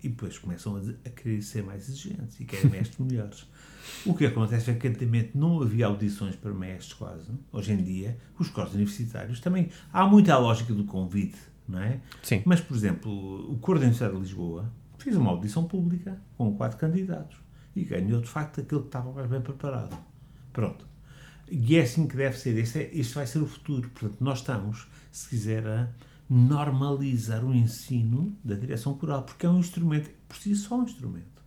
E 0.03 0.09
depois 0.09 0.37
começam 0.37 0.75
a, 0.75 0.79
a 0.79 1.09
querer 1.09 1.41
ser 1.41 1.63
mais 1.63 1.89
exigentes 1.89 2.39
e 2.39 2.45
querem 2.45 2.69
mestres 2.69 2.99
melhores. 2.99 3.47
O 4.05 4.13
que 4.13 4.25
acontece 4.25 4.69
é 4.69 4.73
que 4.75 4.87
antigamente 4.87 5.31
não 5.35 5.61
havia 5.61 5.87
audições 5.87 6.35
para 6.35 6.53
mestres 6.53 6.93
quase. 6.93 7.31
Hoje 7.51 7.73
em 7.73 7.83
dia, 7.83 8.17
os 8.37 8.49
cursos 8.49 8.75
universitários 8.75 9.39
também. 9.39 9.69
Há 9.91 10.05
muita 10.05 10.37
lógica 10.37 10.73
do 10.73 10.83
convite, 10.83 11.39
não 11.67 11.79
é? 11.79 11.99
Sim. 12.21 12.43
Mas, 12.45 12.61
por 12.61 12.75
exemplo, 12.75 13.51
o 13.51 13.57
Coro 13.57 13.79
da 13.79 13.85
Universidade 13.85 14.13
de 14.13 14.19
Lisboa 14.19 14.71
fez 14.97 15.15
uma 15.15 15.31
audição 15.31 15.65
pública 15.65 16.19
com 16.37 16.55
quatro 16.55 16.77
candidatos 16.77 17.37
e 17.75 17.83
ganhou 17.83 18.21
de 18.21 18.27
facto 18.27 18.61
aquele 18.61 18.81
que 18.81 18.87
estava 18.87 19.11
mais 19.11 19.29
bem 19.29 19.41
preparado. 19.41 19.97
Pronto. 20.53 20.87
E 21.49 21.75
é 21.75 21.81
assim 21.81 22.07
que 22.07 22.15
deve 22.15 22.37
ser. 22.37 22.57
Este, 22.57 22.79
é, 22.79 22.89
este 22.93 23.13
vai 23.13 23.27
ser 23.27 23.39
o 23.39 23.45
futuro. 23.45 23.89
Portanto, 23.89 24.17
nós 24.21 24.39
estamos, 24.39 24.87
se 25.15 25.29
quiser, 25.29 25.65
a 25.65 25.87
normalizar 26.29 27.45
o 27.45 27.55
ensino 27.55 28.37
da 28.43 28.55
direção 28.55 28.95
coral, 28.95 29.23
porque 29.23 29.45
é 29.45 29.49
um 29.49 29.59
instrumento, 29.59 30.09
por 30.27 30.35
si 30.35 30.53
só 30.55 30.77
um 30.79 30.83
instrumento. 30.83 31.41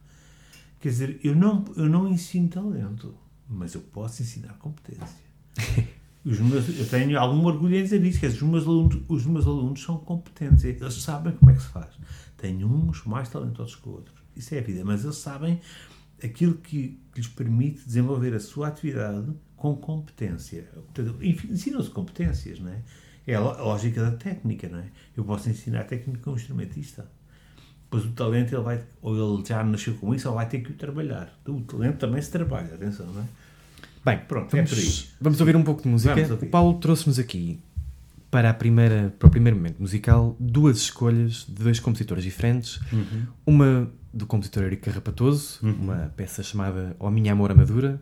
Quer 0.81 0.89
dizer, 0.89 1.21
eu 1.23 1.35
não, 1.35 1.65
eu 1.77 1.87
não 1.89 2.09
ensino 2.09 2.49
talento, 2.49 3.15
mas 3.47 3.75
eu 3.75 3.83
posso 3.83 4.23
ensinar 4.23 4.55
competência. 4.55 5.29
Meus, 6.25 6.79
eu 6.79 6.87
tenho 6.89 7.19
algum 7.19 7.45
orgulho 7.45 7.77
em 7.77 7.83
dizer 7.83 8.05
isso, 8.05 8.21
que 8.21 8.27
os 8.27 8.43
meus, 8.43 8.65
alunos, 8.67 9.03
os 9.09 9.25
meus 9.25 9.47
alunos 9.47 9.83
são 9.83 9.97
competentes, 9.99 10.65
eles 10.65 10.95
sabem 10.95 11.33
como 11.33 11.51
é 11.51 11.55
que 11.55 11.63
se 11.63 11.69
faz. 11.69 11.89
Tenho 12.37 12.67
uns 12.67 13.05
mais 13.05 13.31
talentosos 13.31 13.77
que 13.77 13.89
outros, 13.89 14.15
isso 14.37 14.55
é 14.55 14.59
a 14.59 14.63
vida, 14.63 14.85
mas 14.85 15.05
eles 15.05 15.17
sabem 15.17 15.59
aquilo 16.23 16.55
que, 16.55 17.01
que 17.13 17.21
lhes 17.21 17.29
permite 17.29 17.85
desenvolver 17.85 18.35
a 18.35 18.41
sua 18.41 18.69
atividade 18.69 19.33
com 19.57 19.75
competência. 19.77 20.69
Ensinam-se 21.23 21.91
competências, 21.91 22.61
não 22.61 22.71
é? 22.71 22.83
É 23.29 23.35
a 23.37 23.41
lógica 23.41 24.03
da 24.03 24.13
técnica, 24.13 24.69
não 24.69 24.79
é? 24.79 24.85
Eu 25.17 25.23
posso 25.25 25.51
ensinar 25.51 25.81
a 25.81 25.85
técnica 25.85 26.31
a 26.31 26.33
um 26.33 26.37
instrumentista. 26.37 27.07
Pois 27.91 28.05
o 28.05 28.09
talento, 28.13 28.55
ele 28.55 28.63
vai, 28.63 28.83
ou 29.01 29.37
ele 29.37 29.45
já 29.47 29.63
nasceu 29.63 29.95
com 29.95 30.15
isso, 30.15 30.29
ou 30.29 30.35
vai 30.35 30.49
ter 30.49 30.61
que 30.61 30.71
o 30.71 30.75
trabalhar. 30.75 31.39
O 31.47 31.61
talento 31.61 31.99
também 31.99 32.21
se 32.21 32.31
trabalha, 32.31 32.75
atenção, 32.75 33.07
não 33.07 33.23
é? 33.23 33.25
Bem, 34.05 34.19
pronto, 34.27 34.51
vamos, 34.51 34.73
é 34.73 35.15
vamos 35.21 35.41
ouvir 35.41 35.57
um 35.57 35.63
pouco 35.63 35.83
de 35.83 35.89
música. 35.89 36.15
O 36.35 36.47
Paulo 36.47 36.79
trouxe-nos 36.79 37.19
aqui 37.19 37.61
para, 38.31 38.51
a 38.51 38.55
primeira, 38.55 39.15
para 39.19 39.27
o 39.27 39.31
primeiro 39.31 39.57
momento 39.57 39.79
musical 39.81 40.37
duas 40.39 40.79
escolhas 40.79 41.45
de 41.49 41.63
dois 41.63 41.81
compositores 41.81 42.25
diferentes. 42.25 42.81
Uhum. 42.93 43.27
Uma 43.47 43.91
do 44.13 44.27
compositor 44.27 44.63
Eurico 44.63 44.85
Carrapatoso, 44.85 45.59
Uhum. 45.63 45.73
uma 45.73 46.13
peça 46.17 46.43
chamada 46.43 46.97
O 46.99 47.11
Minha 47.11 47.33
Amor 47.33 47.51
Amadura, 47.51 48.01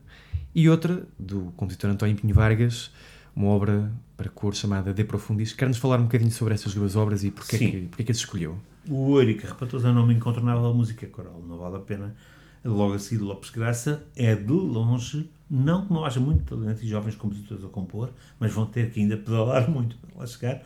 e 0.55 0.69
outra 0.69 1.07
do 1.19 1.53
compositor 1.57 1.91
António 1.91 2.17
Pinho 2.17 2.35
Vargas, 2.35 2.91
uma 3.37 3.49
obra 3.49 3.93
para 4.17 4.31
cor 4.31 4.55
chamada 4.55 4.95
De 4.95 5.05
Profundis. 5.05 5.53
Quer-nos 5.53 5.77
falar 5.77 6.01
um 6.01 6.05
bocadinho 6.05 6.31
sobre 6.31 6.55
essas 6.55 6.75
duas 6.75 6.97
obras 6.97 7.23
e 7.23 7.31
porque, 7.31 7.57
é 7.57 7.59
que, 7.59 7.81
porque 7.89 8.03
é 8.03 8.05
que 8.07 8.13
as 8.13 8.19
escolheu? 8.19 8.59
O 8.89 9.19
Eurico 9.21 9.47
Rapatoso 9.47 9.87
é 9.87 9.91
um 9.91 9.95
nome 9.95 10.15
incontornável 10.15 10.63
da 10.63 10.73
música 10.73 11.07
coral, 11.07 11.45
não 11.47 11.59
vale 11.59 11.77
a 11.77 11.81
pena. 11.81 12.17
Logo 12.65 12.95
a 12.95 12.99
seguir, 12.99 13.23
Lopes 13.23 13.51
Graça 13.51 14.05
é 14.17 14.35
de 14.35 14.51
longe, 14.51 15.31
não 15.49 15.87
que 15.87 15.93
não 15.93 16.05
haja 16.05 16.19
muito 16.19 16.45
talento 16.45 16.83
e 16.83 16.89
jovens 16.89 17.15
compositores 17.15 17.63
a 17.63 17.69
compor, 17.69 18.11
mas 18.41 18.53
vão 18.53 18.67
ter 18.67 18.91
que 18.91 19.01
ainda 19.01 19.17
pedalar 19.17 19.69
muito 19.71 19.97
para 19.99 20.19
lá 20.19 20.27
chegar, 20.27 20.63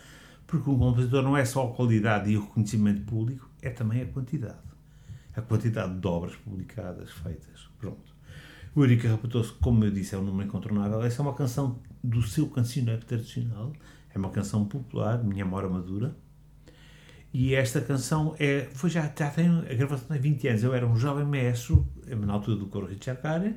porque 0.47 0.71
um 0.71 0.79
compositor 0.79 1.23
não 1.23 1.37
é 1.37 1.45
só 1.45 1.67
a 1.67 1.73
qualidade 1.75 2.31
e 2.31 2.39
o 2.39 2.43
reconhecimento 2.43 3.03
público, 3.03 3.50
é 3.61 3.69
também 3.69 4.00
a 4.03 4.07
quantidade. 4.07 4.71
A 5.37 5.43
quantidade 5.43 5.99
de 5.99 6.07
obras 6.07 6.37
publicadas, 6.37 7.11
feitas. 7.11 7.69
Pronto. 7.79 8.15
O 8.75 8.83
Eurico 8.83 9.09
Rapatoso, 9.09 9.57
como 9.61 9.85
eu 9.85 9.91
disse, 9.91 10.15
é 10.15 10.19
um 10.19 10.25
nome 10.25 10.45
incontornável. 10.45 11.03
Essa 11.03 11.21
é 11.21 11.23
uma 11.23 11.35
canção 11.35 11.79
do 12.02 12.23
seu 12.23 12.49
cancioneiro 12.49 13.04
tradicional, 13.04 13.73
é 14.14 14.19
uma 14.19 14.30
canção 14.30 14.64
popular, 14.64 15.23
Minha 15.23 15.45
Mora 15.45 15.69
Madura, 15.69 16.16
e 17.33 17.54
esta 17.54 17.80
canção 17.80 18.35
é, 18.38 18.69
foi 18.75 18.90
já, 18.90 19.02
já 19.02 19.30
tem 19.30 19.49
a 19.49 19.75
gravação 19.75 20.09
tem 20.09 20.19
20 20.19 20.49
anos. 20.49 20.64
Eu 20.64 20.75
era 20.75 20.87
um 20.87 20.97
jovem 20.97 21.25
maestro, 21.25 21.87
na 22.07 22.33
altura 22.33 22.57
do 22.57 22.66
coro 22.66 22.87
Richard 22.87 23.23
Karen, 23.23 23.54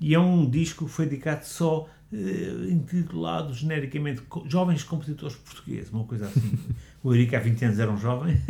e 0.00 0.14
é 0.14 0.18
um 0.18 0.48
disco 0.48 0.84
que 0.84 0.90
foi 0.90 1.06
dedicado 1.06 1.44
só, 1.44 1.88
eh, 2.12 2.70
intitulado 2.70 3.52
genericamente 3.52 4.22
Jovens 4.46 4.84
Compositores 4.84 5.36
Portugueses, 5.36 5.90
uma 5.90 6.04
coisa 6.04 6.26
assim. 6.26 6.58
o 7.02 7.12
Eurico 7.12 7.34
há 7.34 7.40
20 7.40 7.64
anos 7.64 7.78
era 7.78 7.90
um 7.90 7.96
jovem, 7.96 8.40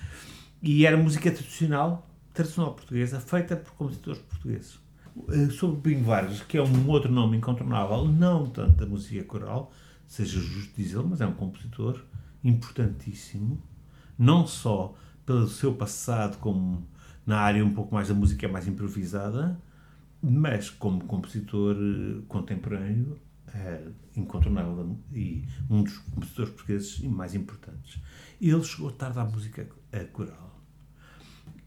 e 0.62 0.84
era 0.84 0.96
música 0.96 1.30
tradicional, 1.30 2.06
tradicional 2.34 2.74
portuguesa, 2.74 3.20
feita 3.20 3.56
por 3.56 3.72
compositores 3.72 4.20
portugueses. 4.20 4.78
Eh, 5.28 5.50
Sobre 5.50 5.76
o 5.78 5.80
Pinho 5.80 6.04
Vargas, 6.04 6.42
que 6.42 6.58
é 6.58 6.62
um 6.62 6.88
outro 6.88 7.10
nome 7.10 7.36
incontornável, 7.36 8.04
não 8.06 8.48
tanto 8.48 8.76
da 8.76 8.86
música 8.86 9.24
coral, 9.24 9.72
seja 10.06 10.38
justo 10.38 10.74
dizê-lo, 10.76 11.08
mas 11.08 11.20
é 11.20 11.26
um 11.26 11.32
compositor 11.32 12.04
importantíssimo, 12.44 13.60
não 14.18 14.46
só 14.46 14.94
pelo 15.24 15.48
seu 15.48 15.74
passado 15.74 16.38
como 16.38 16.86
na 17.24 17.40
área 17.40 17.64
um 17.64 17.74
pouco 17.74 17.94
mais 17.94 18.08
da 18.08 18.14
música 18.14 18.46
mais 18.48 18.68
improvisada, 18.68 19.60
mas 20.22 20.70
como 20.70 21.04
compositor 21.04 21.76
eh, 21.76 22.22
contemporâneo 22.28 23.18
é 23.54 23.88
incontornável 24.16 24.98
e 25.12 25.44
um 25.70 25.82
dos 25.82 25.98
compositores 25.98 26.50
portugueses 26.50 27.00
mais 27.00 27.34
importantes. 27.34 28.00
Ele 28.40 28.62
chegou 28.62 28.90
tarde 28.90 29.18
à 29.18 29.24
música 29.24 29.66
coral. 30.12 30.60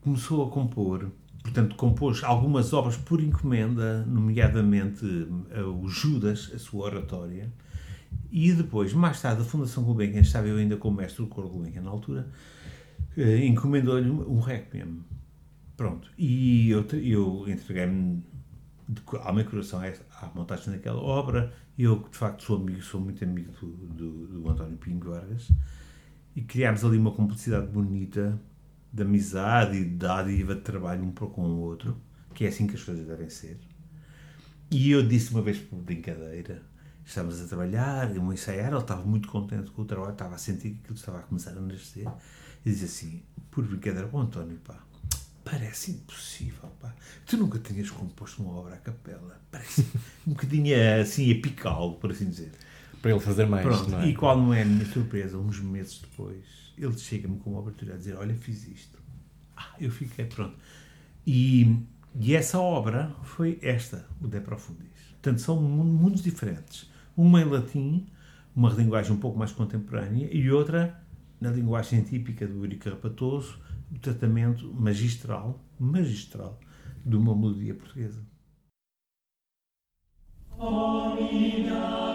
Começou 0.02 0.48
a 0.48 0.52
compor, 0.52 1.12
portanto, 1.44 1.76
compôs 1.76 2.24
algumas 2.24 2.74
obras 2.74 2.98
por 2.98 3.22
encomenda, 3.22 4.06
nomeadamente 4.06 5.06
eh, 5.52 5.62
o 5.64 5.88
Judas, 5.88 6.52
a 6.54 6.60
sua 6.60 6.86
oratória, 6.86 7.52
e 8.32 8.52
depois, 8.54 8.94
mais 8.94 9.22
tarde, 9.22 9.42
a 9.42 9.46
Fundação 9.46 9.84
Gulbenkian, 9.84 10.22
estava 10.22 10.48
eu 10.48 10.58
ainda 10.58 10.78
como 10.78 10.98
mestre 10.98 11.24
do 11.24 11.28
coro 11.30 11.50
Gulbenkian 11.50 11.82
na 11.82 11.90
altura, 11.90 12.28
eh, 13.18 13.46
encomendou-lhe 13.46 14.10
um 14.10 14.40
requiem. 14.40 15.04
Pronto. 15.76 16.12
E 16.18 16.70
eu, 16.70 16.86
eu 17.02 17.46
entreguei-me 17.48 18.24
alma 19.22 19.42
e 19.42 19.44
coração 19.46 19.82
à 19.82 20.32
montagem 20.36 20.74
daquela 20.74 21.00
obra. 21.00 21.54
Eu, 21.78 22.06
de 22.12 22.18
facto, 22.18 22.44
sou 22.44 22.58
amigo, 22.58 22.82
sou 22.82 23.00
muito 23.00 23.24
amigo 23.24 23.52
do, 23.54 23.68
do, 23.68 24.28
do 24.28 24.50
António 24.50 24.78
Pinho 24.78 25.00
Vargas. 25.00 25.50
E 26.36 26.42
criámos 26.42 26.84
ali 26.84 26.98
uma 26.98 27.12
complicidade 27.12 27.68
bonita 27.68 28.40
de 28.92 29.04
amizade 29.04 29.78
e 29.78 29.84
de 29.84 29.96
dádiva 29.96 30.56
de 30.56 30.62
trabalho 30.62 31.04
um 31.04 31.12
para 31.12 31.28
com 31.28 31.42
o 31.42 31.60
outro, 31.60 32.00
que 32.34 32.46
é 32.46 32.48
assim 32.48 32.68
que 32.68 32.76
as 32.76 32.84
coisas 32.84 33.06
devem 33.06 33.30
ser. 33.30 33.60
E 34.72 34.92
eu 34.92 35.06
disse 35.06 35.32
uma 35.32 35.42
vez 35.42 35.58
por 35.58 35.78
brincadeira, 35.78 36.62
estávamos 37.06 37.42
a 37.42 37.48
trabalhar, 37.48 38.16
eu 38.16 38.30
a 38.30 38.34
ensaiar, 38.34 38.72
ele 38.72 38.80
estava 38.80 39.04
muito 39.04 39.28
contente 39.28 39.72
com 39.72 39.82
o 39.82 39.86
trabalho, 39.86 40.14
estava 40.14 40.36
a 40.36 40.38
sentir 40.38 40.72
que 40.72 40.80
aquilo 40.82 40.96
estava 40.96 41.20
a 41.20 41.24
começar 41.24 41.52
a 41.52 41.62
nascer, 41.62 42.08
e 42.66 42.70
dizia 42.70 42.86
assim, 42.86 43.24
por 43.50 43.66
brincadeira, 43.66 44.10
oh 44.12 44.20
António, 44.20 44.58
pá, 44.58 44.78
parece 45.44 45.92
impossível, 45.92 46.70
pá, 46.80 46.94
tu 47.26 47.38
nunca 47.38 47.58
tinhas 47.60 47.90
composto 47.90 48.44
uma 48.44 48.54
obra 48.54 48.76
à 48.76 48.78
capela, 48.78 49.42
parece 49.50 49.82
um 50.28 50.34
bocadinho 50.34 50.76
assim 51.02 51.32
apical, 51.32 51.96
por 51.96 52.12
assim 52.12 52.30
dizer. 52.30 52.52
Para 53.02 53.12
ele 53.12 53.20
fazer 53.20 53.46
mais, 53.46 53.66
Pronto, 53.66 53.90
não 53.90 54.02
é? 54.02 54.08
e 54.10 54.16
qual 54.16 54.38
não 54.38 54.54
é 54.54 54.62
a 54.62 54.66
minha 54.66 54.86
surpresa, 54.86 55.38
uns 55.38 55.60
meses 55.62 56.00
depois, 56.00 56.74
ele 56.78 56.98
chega-me 56.98 57.38
com 57.40 57.52
uma 57.52 57.60
abertura 57.62 57.94
a 57.94 57.98
dizer, 57.98 58.16
olha, 58.18 58.36
fiz 58.36 58.68
isto. 58.68 59.00
Ah, 59.56 59.74
eu 59.80 59.90
fiquei, 59.90 60.26
pronto. 60.26 60.56
E, 61.26 61.78
e 62.20 62.36
essa 62.36 62.60
obra 62.60 63.16
foi 63.24 63.58
esta, 63.62 64.06
o 64.22 64.28
De 64.28 64.40
Profundis. 64.42 64.90
Portanto, 65.22 65.40
são 65.42 65.62
mun- 65.62 65.84
mundos 65.86 66.22
diferentes. 66.22 66.90
Uma 67.16 67.42
em 67.42 67.46
latim, 67.46 68.08
uma 68.56 68.70
linguagem 68.70 69.12
um 69.14 69.18
pouco 69.20 69.38
mais 69.38 69.52
contemporânea, 69.52 70.28
e 70.32 70.50
outra 70.52 71.02
na 71.40 71.52
linguagem 71.52 72.02
típica 72.04 72.46
do 72.48 72.64
Eurico 72.66 72.90
Rapatoso, 72.90 73.60
o 73.92 73.98
tratamento 74.00 74.74
magistral, 74.74 75.64
magistral, 75.80 76.60
de 77.06 77.16
uma 77.16 77.34
melodia 77.36 77.74
portuguesa. 77.74 78.22
Amen. 80.60 82.09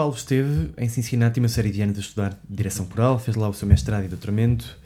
Paulo 0.00 0.14
esteve 0.14 0.70
em 0.78 0.88
Cincinnati 0.88 1.38
uma 1.40 1.48
série 1.50 1.70
de 1.70 1.82
anos 1.82 1.98
a 1.98 2.00
estudar 2.00 2.40
direção 2.48 2.86
coral, 2.86 3.18
fez 3.18 3.36
lá 3.36 3.46
o 3.46 3.52
seu 3.52 3.68
mestrado 3.68 4.06
e 4.06 4.08
doutoramento 4.08 4.78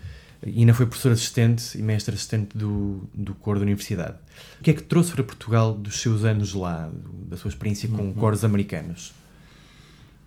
e 0.44 0.58
ainda 0.58 0.74
foi 0.74 0.86
professor 0.86 1.12
assistente 1.12 1.78
e 1.78 1.82
mestre 1.84 2.16
assistente 2.16 2.58
do, 2.58 3.08
do 3.14 3.32
coro 3.32 3.60
da 3.60 3.62
universidade. 3.62 4.16
O 4.58 4.64
que 4.64 4.72
é 4.72 4.74
que 4.74 4.82
trouxe 4.82 5.12
para 5.12 5.22
Portugal 5.22 5.72
dos 5.72 6.00
seus 6.00 6.24
anos 6.24 6.52
lá, 6.52 6.90
da 7.28 7.36
sua 7.36 7.48
experiência 7.48 7.88
com 7.88 8.02
uhum. 8.02 8.12
coros 8.14 8.44
americanos? 8.44 9.14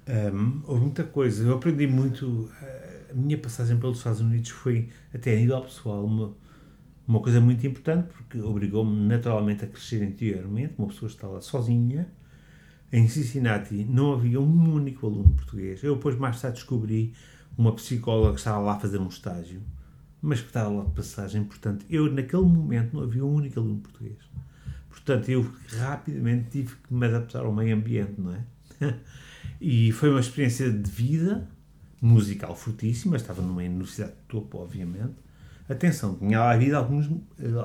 Um, 0.08 0.62
houve 0.66 0.84
muita 0.84 1.04
coisa. 1.04 1.44
Eu 1.46 1.56
aprendi 1.56 1.86
muito. 1.86 2.50
A 3.12 3.14
minha 3.14 3.38
passagem 3.38 3.76
pelos 3.76 3.98
Estados 3.98 4.22
Unidos 4.22 4.52
foi, 4.52 4.88
até 5.14 5.34
a 5.34 5.36
nível 5.36 5.60
pessoal, 5.64 6.06
uma, 6.06 6.34
uma 7.06 7.20
coisa 7.20 7.42
muito 7.42 7.68
importante, 7.68 8.08
porque 8.14 8.40
obrigou-me 8.40 9.06
naturalmente 9.06 9.66
a 9.66 9.68
crescer 9.68 10.02
interiormente. 10.02 10.76
Uma 10.78 10.88
pessoa 10.88 11.10
está 11.10 11.28
lá 11.28 11.42
sozinha. 11.42 12.08
Em 12.92 13.08
Cincinnati 13.08 13.84
não 13.84 14.14
havia 14.14 14.40
um 14.40 14.74
único 14.74 15.08
aluno 15.08 15.34
português. 15.34 15.84
Eu 15.84 15.96
depois, 15.96 16.18
mais 16.18 16.42
tarde, 16.42 16.58
descobri 16.58 17.14
uma 17.58 17.74
psicóloga 17.74 18.34
que 18.34 18.40
estava 18.40 18.60
lá 18.60 18.74
a 18.74 18.80
fazer 18.80 19.00
um 19.00 19.08
estágio 19.08 19.62
mas 20.22 20.42
que 20.42 20.48
estava 20.48 20.70
lá 20.70 20.84
de 20.84 20.92
passagem. 20.92 21.44
Portanto, 21.44 21.86
eu 21.90 22.12
naquele 22.12 22.44
momento 22.44 22.94
não 22.94 23.04
havia 23.04 23.24
um 23.24 23.34
único 23.34 23.60
aluno 23.60 23.80
português. 23.80 24.18
Portanto, 24.90 25.30
eu 25.30 25.50
rapidamente 25.80 26.50
tive 26.50 26.76
que 26.76 26.94
me 26.94 27.06
adaptar 27.06 27.46
ao 27.46 27.54
meio 27.54 27.76
ambiente, 27.76 28.20
não 28.20 28.34
é? 28.34 28.44
e 29.62 29.92
foi 29.92 30.10
uma 30.10 30.20
experiência 30.20 30.72
de 30.72 30.90
vida 30.90 31.48
musical 32.02 32.56
fortíssima. 32.56 33.16
Estava 33.16 33.42
numa 33.42 33.62
universidade 33.62 34.14
de 34.14 34.22
topo, 34.28 34.58
obviamente. 34.58 35.16
Atenção, 35.70 36.16
tinha 36.16 36.42
havido 36.42 36.78
alguns, 36.78 37.10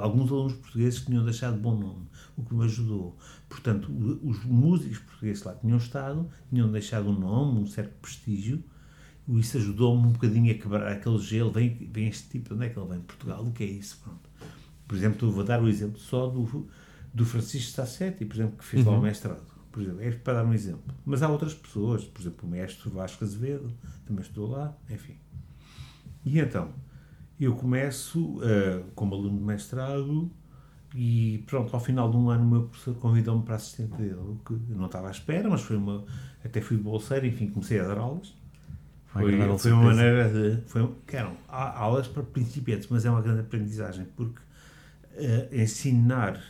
alguns 0.00 0.30
alunos 0.32 0.54
portugueses 0.54 0.98
que 0.98 1.06
tinham 1.06 1.24
deixado 1.24 1.56
bom 1.56 1.76
nome, 1.76 2.06
o 2.36 2.44
que 2.44 2.52
me 2.52 2.64
ajudou. 2.64 3.16
Portanto, 3.48 3.88
os 4.24 4.44
músicos 4.44 4.98
portugueses 4.98 5.44
lá 5.44 5.54
tinham 5.54 5.78
estado, 5.78 6.28
tinham 6.50 6.70
deixado 6.70 7.08
um 7.08 7.18
nome, 7.18 7.60
um 7.60 7.66
certo 7.66 7.94
prestígio, 8.00 8.62
isso 9.28 9.56
ajudou-me 9.56 10.08
um 10.08 10.12
bocadinho 10.12 10.50
a 10.52 10.58
quebrar 10.58 10.90
aquele 10.90 11.18
gelo. 11.18 11.52
Vem, 11.52 11.88
vem 11.92 12.08
este 12.08 12.28
tipo, 12.28 12.48
de 12.48 12.54
onde 12.54 12.66
é 12.66 12.68
que 12.70 12.78
ele 12.78 12.88
vem? 12.88 13.00
Portugal, 13.00 13.44
o 13.44 13.52
que 13.52 13.62
é 13.62 13.66
isso? 13.66 14.00
Pronto. 14.02 14.28
Por 14.86 14.96
exemplo, 14.96 15.30
vou 15.30 15.44
dar 15.44 15.62
o 15.62 15.68
exemplo 15.68 15.98
só 15.98 16.26
do, 16.26 16.68
do 17.14 17.24
Francisco 17.24 17.72
Sassetti, 17.72 18.24
por 18.24 18.34
exemplo, 18.34 18.58
que 18.58 18.64
fez 18.64 18.84
uhum. 18.84 18.92
lá 18.92 18.98
o 18.98 19.02
mestrado. 19.02 19.42
Por 19.70 19.80
exemplo, 19.80 20.02
é 20.02 20.10
para 20.10 20.34
dar 20.34 20.44
um 20.44 20.52
exemplo. 20.52 20.94
Mas 21.04 21.22
há 21.22 21.28
outras 21.28 21.54
pessoas, 21.54 22.04
por 22.04 22.20
exemplo, 22.20 22.46
o 22.46 22.50
mestre 22.50 22.90
Vasco 22.90 23.24
Azevedo, 23.24 23.72
também 24.04 24.22
estou 24.22 24.50
lá, 24.50 24.76
enfim. 24.90 25.16
E 26.24 26.38
então, 26.38 26.74
eu 27.40 27.54
começo 27.54 28.38
uh, 28.38 28.84
como 28.94 29.14
aluno 29.14 29.38
de 29.38 29.44
mestrado 29.44 30.30
e 30.94 31.42
pronto, 31.46 31.74
ao 31.74 31.80
final 31.80 32.10
de 32.10 32.16
um 32.16 32.28
ano 32.28 32.44
o 32.44 32.50
meu 32.50 32.62
professor 32.64 32.94
convidou-me 32.96 33.42
para 33.42 33.56
assistente 33.56 33.96
dele, 33.96 34.38
que 34.44 34.52
eu 34.52 34.60
não 34.70 34.86
estava 34.86 35.08
à 35.08 35.10
espera, 35.10 35.48
mas 35.48 35.62
foi 35.62 35.76
uma, 35.76 36.04
até 36.44 36.60
fui 36.60 36.76
bolseiro, 36.76 37.26
enfim, 37.26 37.48
comecei 37.48 37.80
a 37.80 37.86
dar 37.86 37.98
aulas. 37.98 38.34
Foi, 39.06 39.58
foi 39.58 39.72
uma 39.72 39.84
maneira 39.84 40.28
de. 40.28 40.62
Foi, 40.66 40.90
que 41.06 41.16
eram 41.16 41.36
aulas 41.48 42.08
para 42.08 42.22
principiantes, 42.22 42.88
mas 42.88 43.04
é 43.04 43.10
uma 43.10 43.20
grande 43.20 43.40
aprendizagem, 43.40 44.06
porque 44.16 44.40
uh, 44.40 45.54
ensinar 45.54 46.42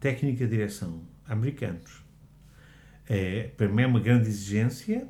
técnica 0.00 0.44
de 0.44 0.50
direção 0.50 1.00
a 1.26 1.32
americanos 1.32 2.04
é, 3.08 3.50
para 3.56 3.68
mim 3.68 3.82
é 3.82 3.86
uma 3.86 4.00
grande 4.00 4.28
exigência, 4.28 5.06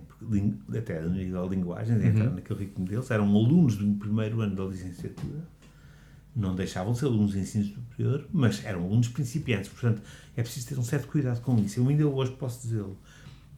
até 0.77 0.99
a 0.99 1.09
nível 1.09 1.49
de 1.49 1.57
linguagem, 1.57 1.97
uhum. 1.97 2.35
naquele 2.35 2.61
ritmo 2.61 2.87
deles. 2.87 3.11
Eram 3.11 3.29
alunos 3.35 3.77
do 3.77 3.95
primeiro 3.95 4.41
ano 4.41 4.57
da 4.57 4.65
licenciatura, 4.65 5.47
não 6.35 6.55
deixavam 6.55 6.93
de 6.93 6.99
ser 6.99 7.07
alunos 7.07 7.33
de 7.33 7.39
ensino 7.41 7.65
superior, 7.65 8.29
mas 8.33 8.65
eram 8.65 8.85
alunos 8.85 9.09
principiantes, 9.09 9.71
portanto 9.71 10.03
é 10.37 10.43
preciso 10.43 10.69
ter 10.69 10.79
um 10.79 10.83
certo 10.83 11.09
cuidado 11.09 11.41
com 11.41 11.57
isso. 11.59 11.81
Eu 11.81 11.89
ainda 11.89 12.07
hoje 12.07 12.33
posso 12.33 12.63
dizê-lo. 12.63 12.99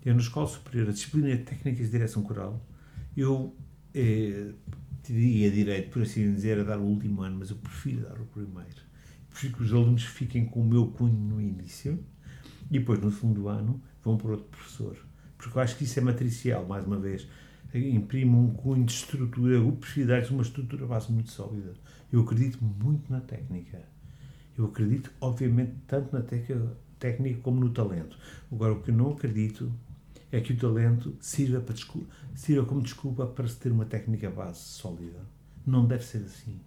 Eu, 0.04 0.14
na 0.14 0.20
escola 0.20 0.46
superior, 0.46 0.88
a 0.88 0.92
disciplina 0.92 1.36
de 1.36 1.42
técnicas 1.42 1.86
de 1.86 1.90
direção 1.90 2.22
coral 2.22 2.62
eu 3.16 3.56
eh, 3.94 4.52
teria 5.02 5.50
direito, 5.50 5.90
por 5.90 6.02
assim 6.02 6.32
dizer, 6.32 6.60
a 6.60 6.64
dar 6.64 6.78
o 6.78 6.82
último 6.82 7.22
ano, 7.22 7.36
mas 7.38 7.50
eu 7.50 7.56
prefiro 7.56 8.02
dar 8.02 8.20
o 8.20 8.26
primeiro. 8.26 8.86
Prefiro 9.30 9.56
que 9.56 9.62
os 9.62 9.72
alunos 9.72 10.04
fiquem 10.04 10.44
com 10.44 10.60
o 10.60 10.64
meu 10.64 10.88
cunho 10.88 11.18
no 11.18 11.40
início 11.40 11.98
e 12.70 12.78
depois, 12.78 13.00
no 13.00 13.10
segundo 13.10 13.48
ano, 13.48 13.80
vão 14.02 14.16
para 14.16 14.32
outro 14.32 14.46
professor. 14.46 14.96
Porque 15.36 15.56
eu 15.56 15.62
acho 15.62 15.76
que 15.76 15.84
isso 15.84 15.98
é 15.98 16.02
matricial, 16.02 16.66
mais 16.66 16.86
uma 16.86 16.98
vez. 16.98 17.26
Imprime 17.74 18.34
um 18.34 18.52
cunho 18.54 18.84
de 18.84 18.92
estrutura. 18.92 19.60
Prefiro 19.72 20.08
dar-lhes 20.08 20.30
uma 20.30 20.42
estrutura 20.42 20.86
base 20.86 21.12
muito 21.12 21.30
sólida. 21.30 21.74
Eu 22.12 22.20
acredito 22.22 22.58
muito 22.62 23.10
na 23.12 23.20
técnica. 23.20 23.82
Eu 24.56 24.66
acredito, 24.66 25.10
obviamente, 25.20 25.74
tanto 25.86 26.14
na 26.16 26.22
técnica 26.22 27.40
como 27.42 27.60
no 27.60 27.70
talento. 27.70 28.16
Agora, 28.50 28.72
o 28.72 28.80
que 28.80 28.90
eu 28.90 28.94
não 28.94 29.12
acredito 29.12 29.70
é 30.32 30.40
que 30.40 30.52
o 30.52 30.56
talento 30.56 31.14
sirva, 31.20 31.60
para 31.60 31.74
sirva 32.34 32.66
como 32.66 32.80
desculpa 32.82 33.26
para 33.26 33.46
se 33.46 33.56
ter 33.56 33.70
uma 33.70 33.84
técnica 33.84 34.30
base 34.30 34.60
sólida. 34.60 35.20
Não 35.66 35.86
deve 35.86 36.04
ser 36.04 36.18
assim. 36.18 36.60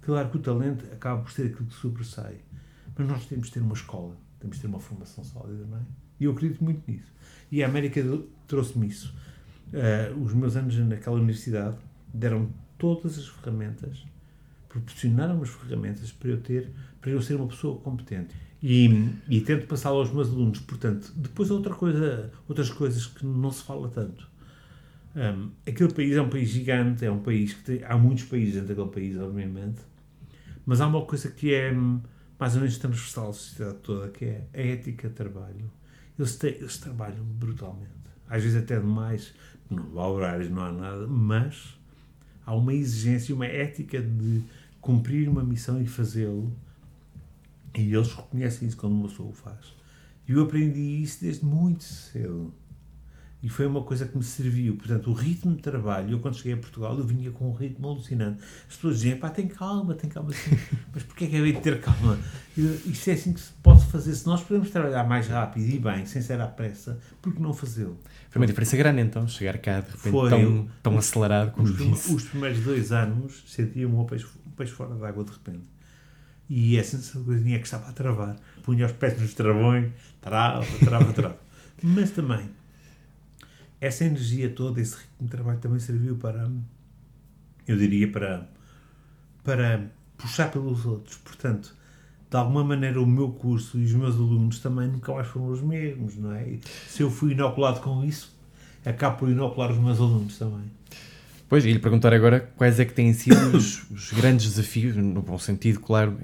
Claro 0.00 0.30
que 0.30 0.36
o 0.36 0.40
talento 0.40 0.84
acaba 0.92 1.22
por 1.22 1.30
ser 1.30 1.46
aquilo 1.46 1.66
que 1.66 1.74
sobressai, 1.74 2.40
mas 2.96 3.08
nós 3.08 3.26
temos 3.26 3.48
de 3.48 3.54
ter 3.54 3.60
uma 3.60 3.74
escola, 3.74 4.16
temos 4.38 4.56
de 4.56 4.62
ter 4.62 4.68
uma 4.68 4.80
formação 4.80 5.24
sólida, 5.24 5.64
não 5.66 5.78
é? 5.78 5.82
E 6.18 6.24
eu 6.24 6.32
acredito 6.32 6.62
muito 6.62 6.82
nisso. 6.90 7.12
E 7.50 7.62
a 7.62 7.66
América 7.66 8.02
trouxe-me 8.46 8.88
isso. 8.88 9.14
Uh, 9.68 10.20
os 10.22 10.32
meus 10.32 10.56
anos 10.56 10.76
naquela 10.78 11.16
universidade 11.16 11.76
deram 12.12 12.48
todas 12.78 13.18
as 13.18 13.28
ferramentas, 13.28 14.04
proporcionaram 14.68 15.42
as 15.42 15.50
ferramentas 15.50 16.12
para 16.12 16.30
eu 16.30 16.40
ter, 16.40 16.70
para 17.00 17.10
eu 17.10 17.20
ser 17.20 17.34
uma 17.34 17.48
pessoa 17.48 17.78
competente 17.80 18.34
e, 18.62 19.10
e 19.28 19.40
tento 19.40 19.66
passá-lo 19.66 19.98
aos 19.98 20.12
meus 20.12 20.28
alunos. 20.28 20.60
Portanto, 20.60 21.12
depois 21.16 21.50
outra 21.50 21.74
coisa, 21.74 22.32
outras 22.48 22.70
coisas 22.70 23.06
que 23.06 23.24
não 23.24 23.50
se 23.50 23.62
fala 23.62 23.88
tanto. 23.88 24.28
Um, 25.14 25.50
aquele 25.66 25.92
país 25.92 26.14
é 26.14 26.20
um 26.20 26.28
país 26.28 26.48
gigante, 26.50 27.04
é 27.04 27.10
um 27.10 27.20
país 27.20 27.54
que 27.54 27.62
tem, 27.62 27.84
há 27.84 27.96
muitos 27.96 28.24
países 28.24 28.54
dentro 28.54 28.68
daquele 28.68 28.90
país, 28.90 29.16
obviamente, 29.18 29.80
mas 30.66 30.80
há 30.80 30.86
uma 30.86 31.02
coisa 31.06 31.30
que 31.30 31.54
é 31.54 31.72
hum, 31.72 32.00
mais 32.38 32.54
ou 32.54 32.60
menos 32.60 32.76
transversal 32.76 33.30
à 33.30 33.32
sociedade 33.32 33.78
toda, 33.78 34.08
que 34.08 34.26
é 34.26 34.44
a 34.52 34.60
ética 34.60 35.08
de 35.08 35.14
trabalho. 35.14 35.70
Eles, 36.18 36.36
têm, 36.36 36.54
eles 36.54 36.78
trabalham 36.78 37.24
brutalmente, 37.24 37.90
às 38.28 38.42
vezes 38.42 38.62
até 38.62 38.78
demais, 38.78 39.34
não 39.70 39.98
há 40.00 40.08
horários, 40.08 40.50
não 40.50 40.62
há 40.62 40.72
nada, 40.72 41.06
mas 41.06 41.76
há 42.44 42.54
uma 42.54 42.72
exigência, 42.72 43.34
uma 43.34 43.46
ética 43.46 44.00
de 44.00 44.42
cumprir 44.80 45.28
uma 45.28 45.44
missão 45.44 45.80
e 45.80 45.86
fazê-lo 45.86 46.52
e 47.76 47.94
eles 47.94 48.12
reconhecem 48.12 48.66
isso 48.66 48.76
quando 48.76 48.94
uma 48.94 49.08
pessoa 49.08 49.28
o 49.28 49.32
faz. 49.32 49.74
E 50.26 50.32
eu 50.32 50.42
aprendi 50.42 51.02
isso 51.02 51.20
desde 51.20 51.44
muito 51.44 51.84
cedo. 51.84 52.52
E 53.42 53.48
foi 53.48 53.66
uma 53.66 53.82
coisa 53.82 54.06
que 54.06 54.16
me 54.16 54.24
serviu. 54.24 54.76
Portanto, 54.76 55.10
o 55.10 55.12
ritmo 55.12 55.54
de 55.54 55.62
trabalho, 55.62 56.12
eu 56.12 56.18
quando 56.20 56.36
cheguei 56.36 56.54
a 56.54 56.56
Portugal, 56.56 56.96
eu 56.98 57.04
vinha 57.04 57.30
com 57.30 57.48
um 57.50 57.52
ritmo 57.52 57.88
alucinante. 57.88 58.42
As 58.68 58.74
pessoas 58.76 58.96
diziam, 58.96 59.18
pá, 59.18 59.28
tem 59.28 59.46
calma, 59.46 59.94
tem 59.94 60.08
calma. 60.08 60.30
Assim. 60.30 60.58
Mas 60.92 61.02
porquê 61.02 61.26
é 61.26 61.28
que 61.28 61.36
é 61.36 61.42
de 61.42 61.60
ter 61.60 61.80
calma? 61.80 62.18
Eu, 62.56 62.74
isto 62.86 63.08
é 63.08 63.12
assim 63.12 63.32
que 63.32 63.40
se 63.40 63.52
pode 63.62 63.84
fazer. 63.86 64.14
Se 64.14 64.26
nós 64.26 64.42
podemos 64.42 64.70
trabalhar 64.70 65.04
mais 65.04 65.28
rápido 65.28 65.68
e 65.68 65.78
bem, 65.78 66.06
sem 66.06 66.22
ser 66.22 66.40
à 66.40 66.46
pressa, 66.46 66.98
por 67.20 67.34
que 67.34 67.40
não 67.40 67.52
fazê-lo? 67.52 68.00
Foi 68.30 68.40
uma 68.40 68.46
diferença 68.46 68.76
grande, 68.76 69.02
então, 69.02 69.28
chegar 69.28 69.58
cá 69.58 69.80
de 69.80 69.90
repente 69.90 70.10
foi, 70.10 70.30
tão, 70.30 70.68
tão 70.82 70.98
acelerado 70.98 71.52
como 71.52 71.68
os, 71.68 71.76
disse. 71.76 72.14
Os 72.14 72.24
primeiros 72.24 72.60
dois 72.60 72.90
anos 72.90 73.44
sentia-me 73.46 73.94
um 73.94 74.04
peixe, 74.04 74.26
um 74.46 74.50
peixe 74.50 74.72
fora 74.72 74.94
d'água 74.94 75.24
de 75.24 75.32
repente 75.32 75.76
e 76.48 76.76
essa 76.76 76.96
coisinha 77.20 77.58
que 77.58 77.64
estava 77.64 77.88
a 77.88 77.92
travar. 77.92 78.36
Punha 78.62 78.86
os 78.86 78.92
pés 78.92 79.20
nos 79.20 79.34
travões, 79.34 79.90
trava, 80.20 80.64
trava, 80.84 81.12
trava. 81.12 81.38
Mas 81.82 82.10
também, 82.10 82.48
essa 83.80 84.04
energia 84.04 84.48
toda, 84.48 84.80
esse 84.80 84.96
ritmo 84.96 85.26
de 85.26 85.28
trabalho 85.28 85.58
também 85.58 85.78
serviu 85.78 86.16
para, 86.16 86.50
eu 87.66 87.76
diria, 87.76 88.10
para, 88.10 88.48
para 89.44 89.90
puxar 90.16 90.50
pelos 90.50 90.86
outros. 90.86 91.16
Portanto, 91.18 91.74
de 92.30 92.36
alguma 92.36 92.64
maneira 92.64 93.00
o 93.00 93.06
meu 93.06 93.30
curso 93.30 93.78
e 93.78 93.84
os 93.84 93.92
meus 93.92 94.14
alunos 94.16 94.58
também 94.58 94.88
nunca 94.88 95.12
mais 95.12 95.26
foram 95.28 95.48
os 95.48 95.60
mesmos, 95.60 96.16
não 96.16 96.32
é? 96.32 96.58
Se 96.88 97.02
eu 97.02 97.10
fui 97.10 97.32
inoculado 97.32 97.80
com 97.80 98.04
isso, 98.04 98.34
acabo 98.84 99.18
por 99.18 99.28
inocular 99.28 99.70
os 99.70 99.78
meus 99.78 99.98
alunos 99.98 100.38
também. 100.38 100.70
Pois, 101.48 101.64
e 101.64 101.72
lhe 101.72 101.78
perguntar 101.78 102.12
agora 102.12 102.52
quais 102.56 102.80
é 102.80 102.84
que 102.84 102.92
têm 102.92 103.12
sido 103.12 103.56
os, 103.56 103.88
os, 103.90 104.12
grandes 104.12 104.46
desafios, 104.46 104.96
no 104.96 105.22
bom 105.22 105.38
sentido, 105.38 105.78
claro, 105.78 106.18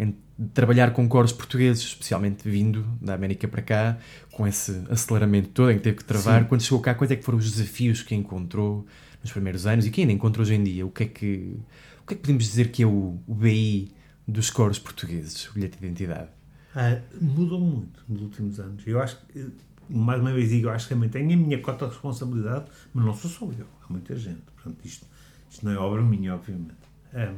trabalhar 0.54 0.92
com 0.92 1.08
coros 1.08 1.32
portugueses, 1.32 1.82
especialmente 1.84 2.48
vindo 2.48 2.86
da 3.00 3.14
América 3.14 3.46
para 3.48 3.62
cá, 3.62 3.98
com 4.30 4.46
esse 4.46 4.84
aceleramento 4.90 5.48
todo 5.50 5.70
em 5.70 5.76
que 5.76 5.82
teve 5.82 5.96
que 5.98 6.04
travar. 6.04 6.42
Sim. 6.42 6.48
Quando 6.48 6.62
chegou 6.62 6.80
cá, 6.80 6.94
quais 6.94 7.10
é 7.10 7.16
que 7.16 7.24
foram 7.24 7.38
os 7.38 7.50
desafios 7.50 8.02
que 8.02 8.14
encontrou 8.14 8.86
nos 9.22 9.32
primeiros 9.32 9.66
anos 9.66 9.86
e 9.86 9.90
que 9.90 10.00
ainda 10.00 10.12
encontra 10.12 10.42
hoje 10.42 10.54
em 10.54 10.62
dia? 10.62 10.86
O 10.86 10.90
que 10.90 11.04
é 11.04 11.06
que, 11.06 11.56
o 12.02 12.06
que, 12.06 12.14
é 12.14 12.16
que 12.16 12.22
podemos 12.22 12.44
dizer 12.44 12.70
que 12.70 12.82
é 12.82 12.86
o, 12.86 13.18
o 13.26 13.34
BI 13.34 13.92
dos 14.26 14.50
coros 14.50 14.78
portugueses, 14.78 15.48
o 15.48 15.54
bilhete 15.54 15.78
de 15.78 15.86
identidade? 15.86 16.28
Ah, 16.74 16.98
mudou 17.20 17.60
muito 17.60 18.02
nos 18.08 18.22
últimos 18.22 18.58
anos. 18.58 18.86
Eu 18.86 19.00
acho 19.00 19.18
que, 19.26 19.46
mais 19.88 20.20
uma 20.20 20.32
vez 20.32 20.48
digo, 20.48 20.68
eu 20.68 20.70
acho 20.70 20.88
que 20.88 20.94
também 20.94 21.08
tenho 21.08 21.32
a 21.32 21.36
minha 21.36 21.60
cota 21.60 21.86
de 21.86 21.92
responsabilidade, 21.92 22.66
mas 22.94 23.04
não 23.04 23.14
sou 23.14 23.30
só 23.30 23.44
eu, 23.46 23.66
há 23.82 23.92
muita 23.92 24.16
gente. 24.16 24.42
Portanto, 24.56 24.78
isto 24.84 25.06
isto 25.52 25.66
não 25.66 25.72
é 25.72 25.76
obra 25.76 26.00
minha, 26.00 26.34
obviamente. 26.34 26.72
Um, 27.12 27.36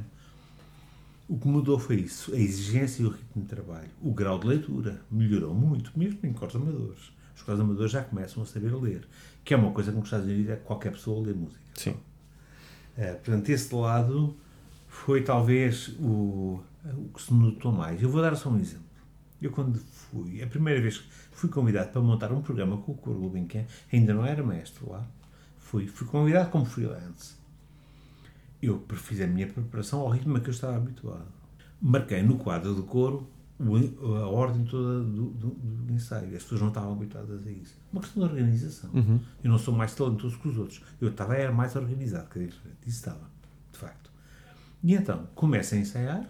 o 1.29 1.39
que 1.39 1.49
mudou 1.49 1.79
foi 1.79 1.97
isso, 1.97 2.35
a 2.35 2.39
exigência 2.39 3.03
e 3.03 3.07
o 3.07 3.11
ritmo 3.11 3.43
de 3.43 3.49
trabalho. 3.49 3.89
O 4.03 4.13
grau 4.13 4.39
de 4.39 4.47
leitura 4.47 5.01
melhorou 5.11 5.55
muito, 5.55 5.91
mesmo 5.99 6.19
em 6.23 6.33
cortes 6.33 6.57
amadores. 6.57 7.13
Os 7.35 7.43
coros 7.43 7.61
amadores 7.61 7.91
já 7.91 8.03
começam 8.03 8.43
a 8.43 8.47
saber 8.47 8.75
ler, 8.75 9.07
que 9.45 9.55
é 9.55 9.57
uma 9.57 9.73
coisa 9.73 9.91
que 9.91 9.97
nos 9.97 10.07
Estados 10.07 10.27
Unidos 10.27 10.51
é 10.51 10.57
qualquer 10.57 10.93
pessoa 10.93 11.27
lê 11.27 11.33
música. 11.33 11.61
Sim. 11.75 11.97
É, 12.97 13.13
portanto, 13.13 13.49
esse 13.49 13.75
lado 13.75 14.37
foi 14.87 15.23
talvez 15.23 15.89
o, 15.99 16.61
o 16.85 17.09
que 17.13 17.23
se 17.23 17.35
notou 17.35 17.73
mais. 17.73 18.03
Eu 18.03 18.09
vou 18.09 18.23
dar 18.23 18.37
só 18.37 18.49
um 18.49 18.59
exemplo. 18.59 18.85
Eu, 19.43 19.51
quando 19.51 19.79
fui, 19.79 20.43
a 20.43 20.47
primeira 20.47 20.81
vez 20.81 20.99
que 20.99 21.09
fui 21.33 21.49
convidado 21.51 21.91
para 21.91 22.01
montar 22.01 22.33
um 22.33 22.41
programa 22.41 22.79
com 22.79 22.93
o 22.93 22.95
Coro 22.95 23.19
Gulbenkian, 23.19 23.65
ainda 23.93 24.15
não 24.15 24.25
era 24.25 24.43
mestre 24.43 24.89
lá, 24.89 25.07
fui, 25.59 25.87
fui 25.87 26.07
convidado 26.07 26.51
como 26.51 26.65
freelance. 26.65 27.35
Eu 28.65 28.83
fiz 28.95 29.21
a 29.21 29.27
minha 29.27 29.47
preparação 29.47 30.01
ao 30.01 30.09
ritmo 30.09 30.37
a 30.37 30.41
que 30.41 30.49
eu 30.49 30.53
estava 30.55 30.77
habituado. 30.77 31.27
Marquei 31.81 32.23
no 32.23 32.37
quadro 32.37 32.75
do 32.75 32.85
coro 32.85 33.29
a 33.61 34.27
ordem 34.27 34.65
toda 34.65 35.05
do, 35.05 35.31
do, 35.31 35.49
do, 35.51 35.93
ensaio. 35.93 36.37
As 36.37 36.43
pessoas 36.43 36.61
não 36.61 36.69
estavam 36.69 36.93
habituadas 36.93 37.47
a 37.47 37.51
isso. 37.51 37.77
Uma 37.93 38.01
questão 38.01 38.27
de 38.27 38.33
organização. 38.33 38.91
Uhum. 38.93 39.21
Eu 39.43 39.51
não 39.51 39.59
sou 39.59 39.75
mais 39.75 39.95
talentoso 39.95 40.39
que 40.39 40.49
os 40.49 40.59
outros. 40.59 40.83
Eu 41.01 41.09
estava 41.09 41.37
era 41.37 41.53
mais 41.53 41.77
organizado 41.77 42.29
que 42.29 42.39
a 42.39 42.43
diferente. 42.43 42.79
Isso 42.87 42.99
estava, 42.99 43.31
de 43.73 43.79
facto. 43.79 44.11
E 44.83 44.95
então, 44.95 45.29
começo 45.35 45.75
a 45.75 45.79
ensaiar, 45.79 46.27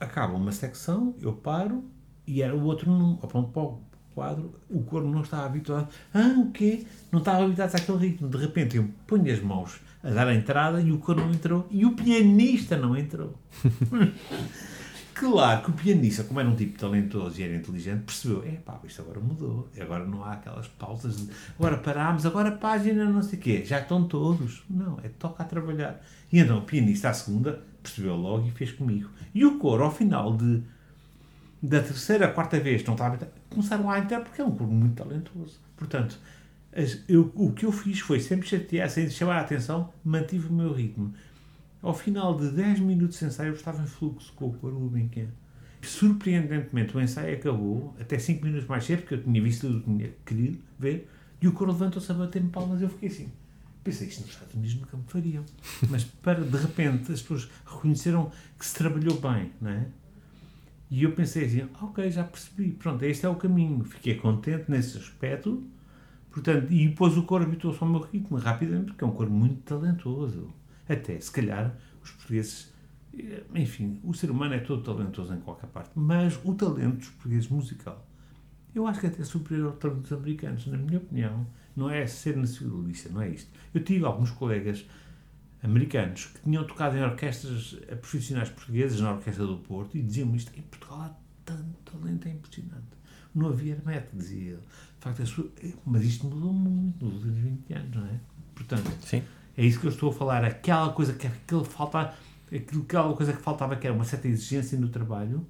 acaba 0.00 0.34
uma 0.34 0.50
secção, 0.50 1.14
eu 1.20 1.32
paro, 1.32 1.84
e 2.26 2.42
era 2.42 2.56
o 2.56 2.64
outro, 2.64 2.90
não, 2.90 3.16
pronto, 3.16 3.50
para 3.50 3.62
o 3.62 3.80
quadro, 4.14 4.54
o 4.68 4.82
corpo 4.82 5.08
não 5.08 5.20
estava 5.20 5.44
habituado. 5.44 5.88
Ah, 6.12 6.34
o 6.38 6.50
quê? 6.50 6.86
Não 7.12 7.18
estava 7.18 7.44
habituado 7.44 7.74
àquele 7.76 7.98
ritmo. 7.98 8.28
De 8.28 8.38
repente 8.38 8.76
eu 8.78 8.88
ponho 9.06 9.32
as 9.32 9.40
mãos 9.40 9.78
a 10.06 10.10
dar 10.10 10.28
a 10.28 10.34
entrada 10.34 10.80
e 10.80 10.92
o 10.92 10.98
coro 10.98 11.20
não 11.20 11.32
entrou. 11.32 11.66
E 11.68 11.84
o 11.84 11.92
pianista 11.92 12.76
não 12.76 12.96
entrou. 12.96 13.36
claro 15.12 15.62
que 15.64 15.70
o 15.70 15.72
pianista, 15.72 16.22
como 16.22 16.38
era 16.38 16.48
um 16.48 16.54
tipo 16.54 16.78
talentoso 16.78 17.40
e 17.40 17.42
era 17.42 17.56
inteligente, 17.56 18.04
percebeu: 18.04 18.44
é 18.46 18.52
pá, 18.52 18.78
isto 18.84 19.02
agora 19.02 19.18
mudou. 19.18 19.68
Agora 19.80 20.06
não 20.06 20.24
há 20.24 20.34
aquelas 20.34 20.68
pausas 20.68 21.16
de 21.16 21.28
agora 21.58 21.76
parámos, 21.78 22.24
agora 22.24 22.50
a 22.50 22.52
página 22.52 23.04
não 23.04 23.20
sei 23.20 23.36
o 23.36 23.42
quê. 23.42 23.64
Já 23.64 23.80
estão 23.80 24.04
todos. 24.04 24.62
Não, 24.70 25.00
é 25.02 25.08
toca 25.08 25.42
a 25.42 25.46
trabalhar. 25.46 26.00
E 26.32 26.38
então 26.38 26.58
o 26.58 26.62
pianista, 26.62 27.08
à 27.08 27.12
segunda, 27.12 27.60
percebeu 27.82 28.14
logo 28.14 28.46
e 28.46 28.52
fez 28.52 28.70
comigo. 28.70 29.10
E 29.34 29.44
o 29.44 29.58
coro, 29.58 29.82
ao 29.82 29.90
final 29.90 30.36
de 30.36 30.62
da 31.60 31.80
terceira, 31.80 32.28
quarta 32.28 32.60
vez, 32.60 32.84
não 32.84 32.94
estava 32.94 33.18
começaram 33.50 33.90
a 33.90 33.98
entrar 33.98 34.20
porque 34.20 34.40
é 34.40 34.44
um 34.44 34.52
coro 34.52 34.70
muito 34.70 35.02
talentoso. 35.02 35.58
Portanto, 35.76 36.16
eu, 37.08 37.32
o 37.34 37.52
que 37.52 37.64
eu 37.64 37.72
fiz 37.72 38.00
foi 38.00 38.20
sempre 38.20 38.46
chatear, 38.46 38.90
sem 38.90 39.08
chamar 39.08 39.36
a 39.36 39.40
atenção, 39.40 39.92
mantive 40.04 40.48
o 40.48 40.52
meu 40.52 40.72
ritmo. 40.72 41.14
Ao 41.82 41.94
final 41.94 42.36
de 42.36 42.50
10 42.50 42.80
minutos 42.80 43.18
de 43.18 43.24
ensaio, 43.24 43.50
eu 43.50 43.54
estava 43.54 43.82
em 43.82 43.86
fluxo 43.86 44.32
com 44.34 44.48
o 44.48 44.52
coro 44.52 44.78
Gulbenkian. 44.78 45.28
Surpreendentemente, 45.82 46.96
o 46.96 47.00
ensaio 47.00 47.34
acabou, 47.34 47.94
até 48.00 48.18
5 48.18 48.44
minutos 48.44 48.66
mais 48.66 48.84
cedo, 48.84 49.00
porque 49.00 49.14
eu 49.14 49.22
tinha 49.22 49.42
visto 49.42 49.66
tudo 49.68 49.80
que 49.80 49.84
tinha 49.84 50.12
querido 50.24 50.58
ver, 50.78 51.08
e 51.40 51.48
o 51.48 51.52
coro 51.52 51.72
levantou-se 51.72 52.10
a 52.10 52.14
bater-me 52.14 52.50
palmas 52.50 52.82
eu 52.82 52.88
fiquei 52.88 53.08
assim. 53.08 53.30
Pensei, 53.84 54.08
isto 54.08 54.22
nos 54.22 54.30
Estados 54.30 54.54
Unidos 54.54 54.74
nunca 54.74 54.96
me 54.96 55.04
fariam. 55.06 55.44
Mas, 55.88 56.04
para, 56.04 56.40
de 56.42 56.56
repente, 56.56 57.12
as 57.12 57.22
pessoas 57.22 57.48
reconheceram 57.64 58.32
que 58.58 58.66
se 58.66 58.74
trabalhou 58.74 59.20
bem, 59.20 59.52
não 59.60 59.70
é? 59.70 59.86
E 60.90 61.02
eu 61.04 61.12
pensei 61.12 61.44
assim, 61.46 61.68
ok, 61.80 62.10
já 62.10 62.24
percebi, 62.24 62.72
pronto, 62.72 63.02
este 63.04 63.24
é 63.24 63.28
o 63.28 63.36
caminho. 63.36 63.84
Fiquei 63.84 64.16
contente 64.16 64.70
nesse 64.70 64.98
aspecto, 64.98 65.64
portanto, 66.36 66.70
e 66.70 66.88
depois 66.88 67.16
o 67.16 67.22
coro 67.22 67.44
habituou-se 67.44 67.82
ao 67.82 67.88
meu 67.88 68.00
ritmo 68.00 68.36
rapidamente, 68.36 68.88
porque 68.88 69.02
é 69.02 69.06
um 69.06 69.12
coro 69.12 69.30
muito 69.30 69.62
talentoso. 69.62 70.52
Até, 70.86 71.18
se 71.18 71.32
calhar, 71.32 71.74
os 72.04 72.10
portugueses, 72.10 72.74
eh, 73.18 73.42
enfim, 73.54 73.98
o 74.04 74.12
ser 74.12 74.30
humano 74.30 74.52
é 74.52 74.58
todo 74.58 74.82
talentoso 74.82 75.32
em 75.32 75.40
qualquer 75.40 75.68
parte, 75.68 75.92
mas 75.94 76.38
o 76.44 76.52
talento 76.52 76.98
dos 76.98 77.08
portugueses 77.08 77.48
musical, 77.48 78.06
eu 78.74 78.86
acho 78.86 79.00
que 79.00 79.06
é 79.06 79.08
até 79.08 79.24
superior 79.24 79.68
ao 79.68 79.72
talento 79.78 80.02
dos 80.02 80.12
americanos, 80.12 80.66
na 80.66 80.76
minha 80.76 80.98
opinião. 80.98 81.46
Não 81.74 81.88
é 81.88 82.06
ser 82.06 82.36
nacionalista, 82.36 83.08
não 83.08 83.22
é 83.22 83.30
isto. 83.30 83.50
Eu 83.72 83.82
tive 83.82 84.04
alguns 84.04 84.30
colegas 84.30 84.86
americanos 85.62 86.26
que 86.26 86.40
tinham 86.42 86.66
tocado 86.66 86.98
em 86.98 87.02
orquestras 87.02 87.78
profissionais 88.02 88.50
portuguesas, 88.50 89.00
na 89.00 89.12
Orquestra 89.12 89.46
do 89.46 89.56
Porto, 89.56 89.96
e 89.96 90.02
diziam-me 90.02 90.36
isto: 90.36 90.52
em 90.58 90.62
Portugal 90.62 91.00
há 91.00 91.16
tanto 91.46 91.90
talento, 91.90 92.28
é 92.28 92.32
impressionante. 92.32 92.84
Não 93.34 93.48
havia 93.48 93.72
hermete, 93.74 94.08
dizia 94.14 94.52
ele. 94.52 94.62
Facto, 95.06 95.24
sua, 95.24 95.48
mas 95.84 96.02
isto 96.02 96.26
mudou 96.26 96.52
muito 96.52 97.04
nos 97.04 97.14
últimos 97.14 97.38
20 97.38 97.74
anos, 97.74 97.96
não 97.96 98.06
é? 98.06 98.20
Portanto, 98.56 98.90
Sim. 99.02 99.22
é 99.56 99.64
isso 99.64 99.78
que 99.78 99.86
eu 99.86 99.90
estou 99.90 100.10
a 100.10 100.12
falar. 100.12 100.44
Aquela 100.44 100.90
coisa 100.92 101.12
que, 101.12 101.28
que 101.28 101.64
falta, 101.64 102.12
aquela 102.52 103.14
coisa 103.14 103.32
que 103.32 103.40
faltava, 103.40 103.76
que 103.76 103.86
era 103.86 103.94
uma 103.94 104.04
certa 104.04 104.26
exigência 104.26 104.76
no 104.76 104.88
trabalho, 104.88 105.46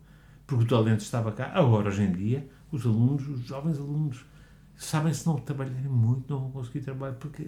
porque 0.46 0.64
o 0.64 0.66
talento 0.66 1.00
estava 1.00 1.32
cá. 1.32 1.52
Agora, 1.54 1.88
hoje 1.88 2.02
em 2.02 2.12
dia, 2.12 2.46
os 2.70 2.84
alunos, 2.84 3.26
os 3.28 3.46
jovens 3.46 3.78
alunos, 3.78 4.26
sabem 4.76 5.14
se 5.14 5.26
não 5.26 5.36
trabalharem 5.36 5.88
muito, 5.88 6.30
não 6.30 6.38
vão 6.40 6.50
conseguir 6.50 6.80
trabalhar, 6.80 7.14
porque 7.14 7.46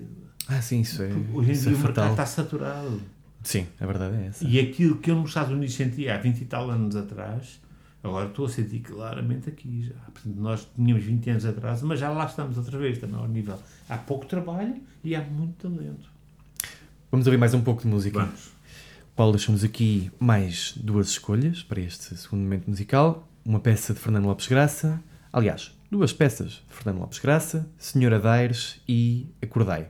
ah, 0.49 0.63
sim, 0.63 0.81
isso 0.81 1.03
é. 1.03 1.11
Hoje 1.35 1.51
em 1.51 1.55
dia 1.55 1.73
é 1.73 1.75
o 1.75 1.79
mercado 1.79 2.11
está 2.13 2.25
saturado. 2.25 3.03
Sim, 3.43 3.67
a 3.79 3.85
verdade 3.85 4.17
é 4.17 4.27
essa. 4.29 4.47
E 4.47 4.59
aquilo 4.59 4.97
que 4.97 5.11
eu 5.11 5.17
nos 5.17 5.29
Estados 5.29 5.53
Unidos 5.53 5.75
sentia 5.75 6.15
há 6.15 6.19
20 6.19 6.41
e 6.41 6.45
tal 6.47 6.71
anos 6.71 6.97
atrás, 6.97 7.61
agora 8.03 8.29
estou 8.29 8.47
a 8.47 8.49
sentir 8.49 8.81
claramente 8.81 9.49
aqui 9.49 9.83
já. 9.83 9.95
Portanto, 9.95 10.37
nós 10.37 10.69
tínhamos 10.75 11.05
20 11.05 11.31
anos 11.31 11.47
atrás, 11.47 11.83
mas 11.83 12.01
já 12.01 12.11
lá 12.11 12.27
estamos 12.27 12.57
outra 12.57 12.79
vez, 12.79 12.99
também 12.99 13.17
ao 13.17 13.29
nível. 13.29 13.59
Há 13.89 13.97
pouco 13.97 14.27
trabalho 14.27 14.77
e 15.03 15.15
há 15.15 15.23
muito 15.23 15.69
talento. 15.69 16.09
Vamos 17.11 17.27
ouvir 17.27 17.39
mais 17.39 17.55
um 17.55 17.63
pouco 17.63 17.83
de 17.83 17.89
música. 17.89 18.21
Vamos. 18.21 18.51
Paulo, 19.17 19.33
deixamos 19.33 19.65
aqui 19.65 20.13
mais 20.21 20.75
duas 20.77 21.09
escolhas 21.09 21.63
para 21.63 21.81
este 21.81 22.17
segundo 22.17 22.41
momento 22.43 22.69
musical. 22.69 23.29
Uma 23.45 23.59
peça 23.59 23.93
de 23.93 23.99
Fernando 23.99 24.27
Lopes 24.27 24.47
Graça. 24.47 25.03
Aliás, 25.33 25.75
duas 25.91 26.13
peças 26.13 26.63
de 26.69 26.75
Fernando 26.75 27.01
Lopes 27.01 27.19
Graça, 27.19 27.69
Senhora 27.79 28.21
Daires 28.21 28.81
e 28.87 29.27
Acordai. 29.43 29.89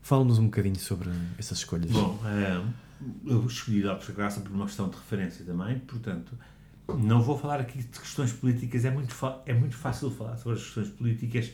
Fala-nos 0.00 0.38
um 0.38 0.44
bocadinho 0.44 0.78
sobre 0.78 1.10
essas 1.38 1.58
escolhas. 1.58 1.90
Bom, 1.90 2.18
é, 2.24 2.62
eu 3.26 3.44
escolhi 3.46 3.82
Lopes 3.82 4.08
Graça 4.10 4.40
por 4.40 4.52
uma 4.52 4.64
questão 4.64 4.88
de 4.88 4.96
referência 4.96 5.44
também, 5.44 5.78
portanto, 5.80 6.32
não 6.98 7.22
vou 7.22 7.38
falar 7.38 7.60
aqui 7.60 7.78
de 7.78 7.86
questões 7.86 8.32
políticas, 8.32 8.84
é 8.84 8.90
muito, 8.90 9.14
é 9.46 9.54
muito 9.54 9.76
fácil 9.76 10.10
falar 10.10 10.36
sobre 10.36 10.58
as 10.58 10.64
questões 10.64 10.88
políticas 10.88 11.52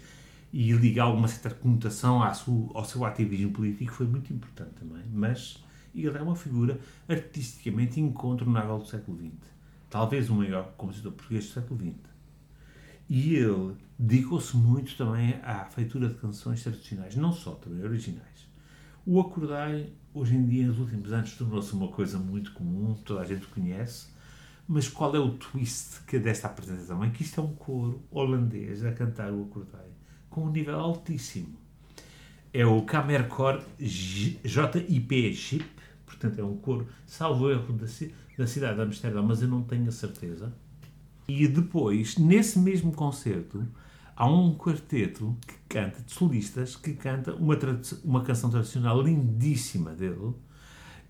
e 0.53 0.73
ligar 0.73 1.05
alguma 1.05 1.29
certa 1.29 1.51
conotação 1.51 2.23
ao 2.23 2.35
seu, 2.35 2.71
ao 2.75 2.85
seu 2.85 3.05
ativismo 3.05 3.53
político 3.53 3.93
foi 3.93 4.07
muito 4.07 4.33
importante 4.33 4.71
também, 4.79 5.05
mas 5.13 5.63
ele 5.95 6.17
é 6.17 6.23
uma 6.23 6.37
figura 6.37 6.79
artisticamente 7.09 8.01
incontornável 8.01 8.79
do 8.79 8.87
século 8.87 9.19
XX. 9.19 9.51
Talvez 9.89 10.29
o 10.29 10.35
maior 10.35 10.73
compositor 10.77 11.13
português 11.13 11.47
do 11.47 11.53
século 11.53 11.81
XX. 11.81 11.97
E 13.09 13.35
ele 13.35 13.77
dedicou-se 13.99 14.57
muito 14.57 14.97
também 14.97 15.39
à 15.43 15.65
feitura 15.67 16.09
de 16.09 16.15
canções 16.17 16.63
tradicionais, 16.63 17.15
não 17.17 17.33
só, 17.33 17.53
também 17.53 17.85
originais. 17.85 18.47
O 19.07 19.21
acordai, 19.21 19.93
hoje 20.13 20.35
em 20.35 20.45
dia, 20.45 20.67
nos 20.67 20.79
últimos 20.79 21.13
anos, 21.13 21.35
tornou-se 21.35 21.73
uma 21.73 21.89
coisa 21.89 22.19
muito 22.19 22.53
comum, 22.53 22.95
toda 23.05 23.21
a 23.21 23.25
gente 23.25 23.47
conhece, 23.47 24.09
mas 24.69 24.89
qual 24.89 25.15
é 25.15 25.19
o 25.19 25.31
twist 25.31 26.03
que 26.07 26.19
desta 26.19 26.49
apresentação? 26.49 27.03
É 27.05 27.11
que 27.11 27.23
isto 27.23 27.41
é 27.41 27.45
um 27.45 27.55
coro 27.55 28.03
holandês 28.11 28.85
a 28.85 28.93
cantar 28.93 29.33
o 29.33 29.45
acordai, 29.45 29.89
com 30.29 30.45
um 30.45 30.51
nível 30.51 30.79
altíssimo. 30.79 31.57
É 32.53 32.65
o 32.65 32.83
Kamerkor 32.83 33.63
JIP 33.79 35.35
Chip, 35.35 35.67
portanto 36.05 36.39
é 36.39 36.45
um 36.45 36.57
coro, 36.57 36.87
salvo 37.07 37.51
erro, 37.51 37.73
da, 37.75 37.87
da 38.39 38.47
cidade 38.47 38.77
de 38.77 38.83
Amsterdão, 38.83 39.23
mas 39.23 39.43
eu 39.43 39.49
não 39.49 39.63
tenho 39.63 39.89
a 39.89 39.93
certeza 39.93 40.53
e 41.29 41.49
depois, 41.49 42.17
nesse 42.17 42.59
mesmo 42.59 42.93
concerto, 42.93 43.67
há 44.15 44.31
um 44.31 44.55
quarteto 44.55 45.37
que 45.47 45.55
canta, 45.69 46.01
de 46.01 46.13
solistas, 46.13 46.77
que 46.77 46.93
canta 46.95 47.35
uma, 47.35 47.57
uma 48.05 48.23
canção 48.23 48.49
tradicional 48.49 49.03
lindíssima 49.03 49.93
dele, 49.93 50.35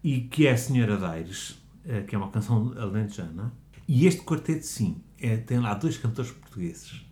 e 0.03 0.23
que 0.23 0.47
é 0.47 0.53
a 0.53 0.57
Senhora 0.57 0.97
Daires, 0.97 1.59
que 2.07 2.15
é 2.15 2.19
uma 2.19 2.31
canção 2.31 2.73
alentejana. 2.79 3.53
E 3.89 4.07
este 4.07 4.23
quarteto, 4.23 4.67
sim, 4.67 5.01
é, 5.19 5.37
tem 5.37 5.61
lá 5.61 5.75
dois 5.75 5.97
cantores 5.97 6.31
portugueses. 6.33 7.07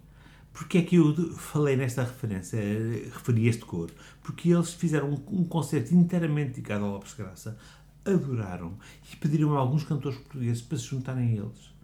Porque 0.52 0.78
é 0.78 0.82
que 0.82 0.96
eu 0.96 1.14
falei 1.34 1.76
nesta 1.76 2.04
referência, 2.04 2.56
eh, 2.56 3.08
referi 3.12 3.48
este 3.48 3.64
coro? 3.64 3.92
Porque 4.22 4.50
eles 4.50 4.72
fizeram 4.72 5.10
um, 5.10 5.40
um 5.40 5.44
concerto 5.44 5.92
inteiramente 5.92 6.50
dedicado 6.50 6.84
ao 6.84 6.92
Lopes 6.92 7.12
Graça, 7.14 7.58
adoraram 8.04 8.74
e 9.12 9.16
pediram 9.16 9.56
a 9.56 9.58
alguns 9.58 9.82
cantores 9.82 10.16
portugueses 10.18 10.62
para 10.62 10.78
se 10.78 10.84
juntarem 10.84 11.28
a 11.28 11.42
eles. 11.42 11.74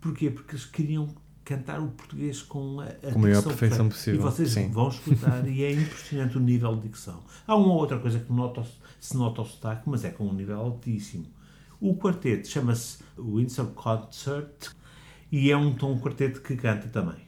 Porquê? 0.00 0.28
Porque 0.28 0.56
eles 0.56 0.64
queriam 0.64 1.08
cantar 1.44 1.80
o 1.80 1.86
português 1.88 2.42
com 2.42 2.80
a, 2.80 2.86
a 2.86 3.12
com 3.12 3.18
a 3.20 3.22
maior 3.22 3.44
perfeição 3.44 3.88
possível. 3.88 4.20
E 4.20 4.22
vocês 4.22 4.50
Sim. 4.50 4.72
vão 4.72 4.88
escutar 4.88 5.46
e 5.46 5.62
é 5.62 5.70
impressionante 5.70 6.36
o 6.36 6.40
nível 6.40 6.74
de 6.74 6.88
dicção. 6.88 7.22
Há 7.46 7.54
uma 7.54 7.74
outra 7.74 7.98
coisa 8.00 8.18
que 8.18 8.32
nota, 8.32 8.66
se 8.98 9.16
nota 9.16 9.42
o 9.42 9.44
sotaque, 9.44 9.88
mas 9.88 10.04
é 10.04 10.10
com 10.10 10.26
um 10.26 10.32
nível 10.32 10.58
altíssimo. 10.58 11.26
O 11.80 11.94
quarteto 11.96 12.48
chama-se 12.48 13.02
Windsor 13.18 13.66
Concert 13.72 14.70
e 15.30 15.50
é 15.50 15.56
um 15.56 15.74
tom 15.74 15.98
quarteto 16.00 16.40
que 16.40 16.56
canta 16.56 16.88
também. 16.88 17.25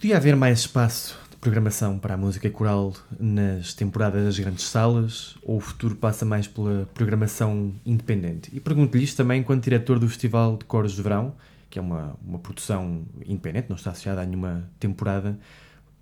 Podia 0.00 0.16
haver 0.16 0.34
mais 0.34 0.60
espaço 0.60 1.20
de 1.30 1.36
programação 1.36 1.98
para 1.98 2.14
a 2.14 2.16
música 2.16 2.48
coral 2.48 2.94
nas 3.18 3.74
temporadas 3.74 4.24
das 4.24 4.38
grandes 4.38 4.64
salas 4.64 5.36
ou 5.42 5.58
o 5.58 5.60
futuro 5.60 5.94
passa 5.94 6.24
mais 6.24 6.48
pela 6.48 6.88
programação 6.94 7.74
independente? 7.84 8.50
E 8.50 8.60
pergunto-lhe 8.60 9.04
isto 9.04 9.18
também 9.18 9.42
enquanto 9.42 9.62
diretor 9.62 9.98
do 9.98 10.08
Festival 10.08 10.56
de 10.56 10.64
Coros 10.64 10.92
de 10.92 11.02
Verão, 11.02 11.34
que 11.68 11.78
é 11.78 11.82
uma, 11.82 12.16
uma 12.26 12.38
produção 12.38 13.04
independente, 13.26 13.68
não 13.68 13.76
está 13.76 13.90
associada 13.90 14.22
a 14.22 14.24
nenhuma 14.24 14.70
temporada. 14.78 15.38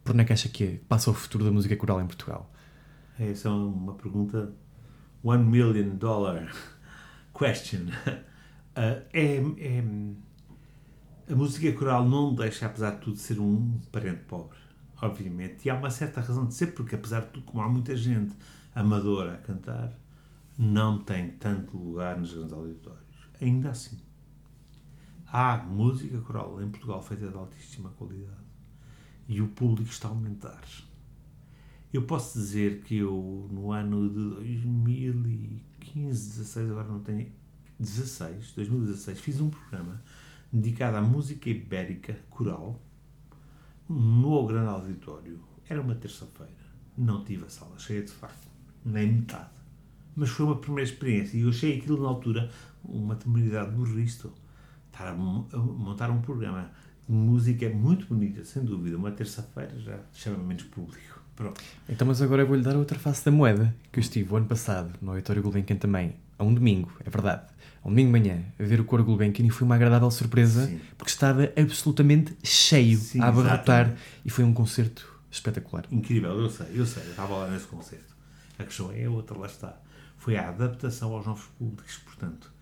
Por 0.05 0.13
onde 0.13 0.23
é 0.23 0.25
que 0.27 0.33
acha 0.33 0.49
que 0.49 0.81
passa 0.89 1.11
o 1.11 1.13
futuro 1.13 1.45
da 1.45 1.51
música 1.51 1.75
coral 1.75 2.01
em 2.01 2.07
Portugal? 2.07 2.49
Essa 3.19 3.49
é 3.49 3.51
uma 3.51 3.95
pergunta 3.95 4.53
one 5.25 5.43
million 5.43 5.97
dollar 5.97 6.55
question. 7.37 7.87
Uh, 8.79 9.03
é, 9.13 9.43
é 9.59 9.83
a 11.31 11.37
música 11.37 11.71
coral 11.73 12.09
não 12.09 12.35
deixa, 12.35 12.67
apesar 12.67 12.93
de 12.93 13.01
tudo, 13.03 13.19
ser 13.19 13.39
um 13.39 13.79
parente 13.93 14.23
pobre, 14.25 14.57
obviamente. 15.03 15.67
E 15.67 15.71
há 15.71 15.75
uma 15.75 15.91
certa 15.91 16.21
razão 16.21 16.47
de 16.47 16.55
ser, 16.55 16.69
porque 16.69 16.95
apesar 16.95 17.21
de 17.21 17.29
tudo, 17.29 17.45
como 17.45 17.63
há 17.63 17.69
muita 17.69 17.95
gente 17.95 18.35
amadora 18.75 19.35
a 19.35 19.37
cantar, 19.37 19.93
não 20.57 20.99
tem 20.99 21.33
tanto 21.33 21.77
lugar 21.77 22.19
nos 22.19 22.33
grandes 22.33 22.53
auditórios. 22.53 23.29
Ainda 23.41 23.71
assim, 23.71 23.99
há 25.27 25.59
música 25.59 26.19
coral 26.21 26.63
em 26.63 26.71
Portugal 26.71 27.03
feita 27.03 27.29
de 27.29 27.37
altíssima 27.37 27.91
qualidade. 27.91 28.49
E 29.29 29.43
o 29.43 29.49
público 29.49 29.91
está 29.91 30.09
a 30.09 30.13
aumentar. 30.13 30.63
Eu 31.93 32.03
posso 32.03 32.39
dizer 32.39 32.81
que 32.83 32.97
eu, 32.97 33.49
no 33.51 33.71
ano 33.71 34.09
de 34.09 34.37
2015, 34.37 36.29
16, 36.31 36.71
agora 36.71 36.89
não 36.89 37.01
tenho... 37.01 37.31
16, 37.79 38.55
2016, 38.55 39.21
fiz 39.21 39.41
um 39.41 39.51
programa 39.51 40.03
dedicada 40.53 40.99
à 40.99 41.03
música 41.03 41.49
ibérica 41.51 42.17
coral 42.31 42.81
no 43.89 44.47
grande 44.47 44.69
auditório. 44.69 45.41
Era 45.69 45.81
uma 45.81 45.95
terça-feira. 45.95 46.53
Não 46.97 47.25
tive 47.25 47.45
a 47.45 47.49
sala 47.49 47.79
cheia 47.79 48.03
de 48.03 48.11
facto, 48.11 48.49
nem 48.85 49.13
metade. 49.13 49.51
Mas 50.17 50.31
foi 50.31 50.47
uma 50.47 50.57
primeira 50.57 50.89
experiência 50.89 51.37
e 51.37 51.43
eu 51.43 51.51
achei 51.51 51.79
aquilo 51.79 52.03
na 52.03 52.09
altura 52.09 52.51
uma 52.85 53.15
temeridade 53.15 53.73
do 53.73 53.85
Risto. 53.85 54.33
Estar 54.87 55.09
a 55.09 55.15
montar 55.15 56.11
um 56.11 56.21
programa 56.21 56.71
de 57.09 57.15
música 57.15 57.69
muito 57.71 58.07
bonita, 58.07 58.45
sem 58.45 58.65
dúvida. 58.65 58.97
Uma 58.97 59.13
terça-feira 59.13 59.79
já 59.79 60.01
chama 60.13 60.39
menos 60.39 60.65
público. 60.65 61.23
Pronto. 61.37 61.61
Então, 61.89 62.05
mas 62.05 62.21
agora 62.21 62.43
eu 62.43 62.49
vou-lhe 62.49 62.65
dar 62.65 62.75
outra 62.75 62.99
face 62.99 63.25
da 63.25 63.31
moeda, 63.31 63.73
que 63.93 64.01
eu 64.01 64.01
estive 64.01 64.33
o 64.33 64.37
ano 64.37 64.47
passado 64.47 64.93
no 65.01 65.13
Auditório 65.13 65.41
Gulbenkian 65.41 65.77
também, 65.77 66.17
a 66.39 66.45
um 66.45 66.55
domingo, 66.55 66.93
é 67.05 67.11
verdade 67.11 67.43
ao 67.83 67.91
domingo 67.91 68.13
de 68.13 68.21
manhã, 68.21 68.45
a 68.59 68.63
ver 68.63 68.81
o 68.81 68.85
Coro 68.85 69.05
Gulbenkian 69.05 69.47
e 69.47 69.51
foi 69.51 69.65
uma 69.65 69.75
agradável 69.75 70.11
surpresa 70.11 70.67
Sim. 70.67 70.81
porque 70.97 71.11
estava 71.11 71.51
absolutamente 71.57 72.37
cheio 72.43 72.99
Sim, 72.99 73.21
a 73.21 73.29
abarrotar 73.29 73.87
exatamente. 73.87 74.01
e 74.25 74.31
foi 74.31 74.45
um 74.45 74.53
concerto 74.53 75.11
espetacular. 75.31 75.85
Incrível, 75.91 76.31
eu 76.39 76.51
sei, 76.51 76.67
eu 76.75 76.87
sei, 76.87 77.03
eu 77.05 77.11
estava 77.11 77.37
lá 77.37 77.51
nesse 77.51 77.67
concerto. 77.67 78.17
A 78.59 78.65
questão 78.65 78.91
é 78.93 79.09
outra, 79.09 79.39
lá 79.39 79.47
está. 79.47 79.81
Foi 80.17 80.37
a 80.37 80.49
adaptação 80.49 81.13
aos 81.13 81.27
novos 81.27 81.45
públicos, 81.59 81.97
portanto, 81.99 82.53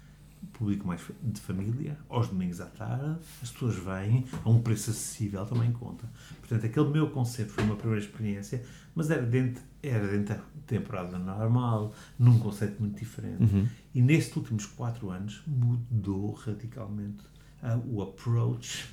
público 0.52 0.86
mais 0.86 1.00
de 1.22 1.40
família, 1.40 1.98
aos 2.08 2.28
domingos 2.28 2.60
à 2.60 2.66
tarde, 2.66 3.16
as 3.42 3.50
pessoas 3.50 3.74
vêm 3.74 4.26
a 4.44 4.48
um 4.48 4.60
preço 4.60 4.90
acessível, 4.90 5.44
também 5.46 5.72
conta. 5.72 6.08
Portanto, 6.38 6.66
aquele 6.66 6.88
meu 6.90 7.10
concerto 7.10 7.52
foi 7.52 7.64
uma 7.64 7.76
primeira 7.76 8.04
experiência, 8.04 8.62
mas 8.96 9.10
era 9.10 9.22
dentro, 9.22 9.62
era 9.82 10.08
dentro 10.08 10.34
da 10.34 10.42
temporada 10.66 11.18
normal, 11.18 11.94
num 12.18 12.38
conceito 12.38 12.80
muito 12.80 12.98
diferente. 12.98 13.54
Uhum. 13.54 13.68
E 13.94 14.00
nestes 14.00 14.34
últimos 14.34 14.64
quatro 14.64 15.10
anos 15.10 15.42
mudou 15.46 16.32
radicalmente 16.32 17.22
uh, 17.62 17.94
o 17.94 18.02
approach 18.02 18.88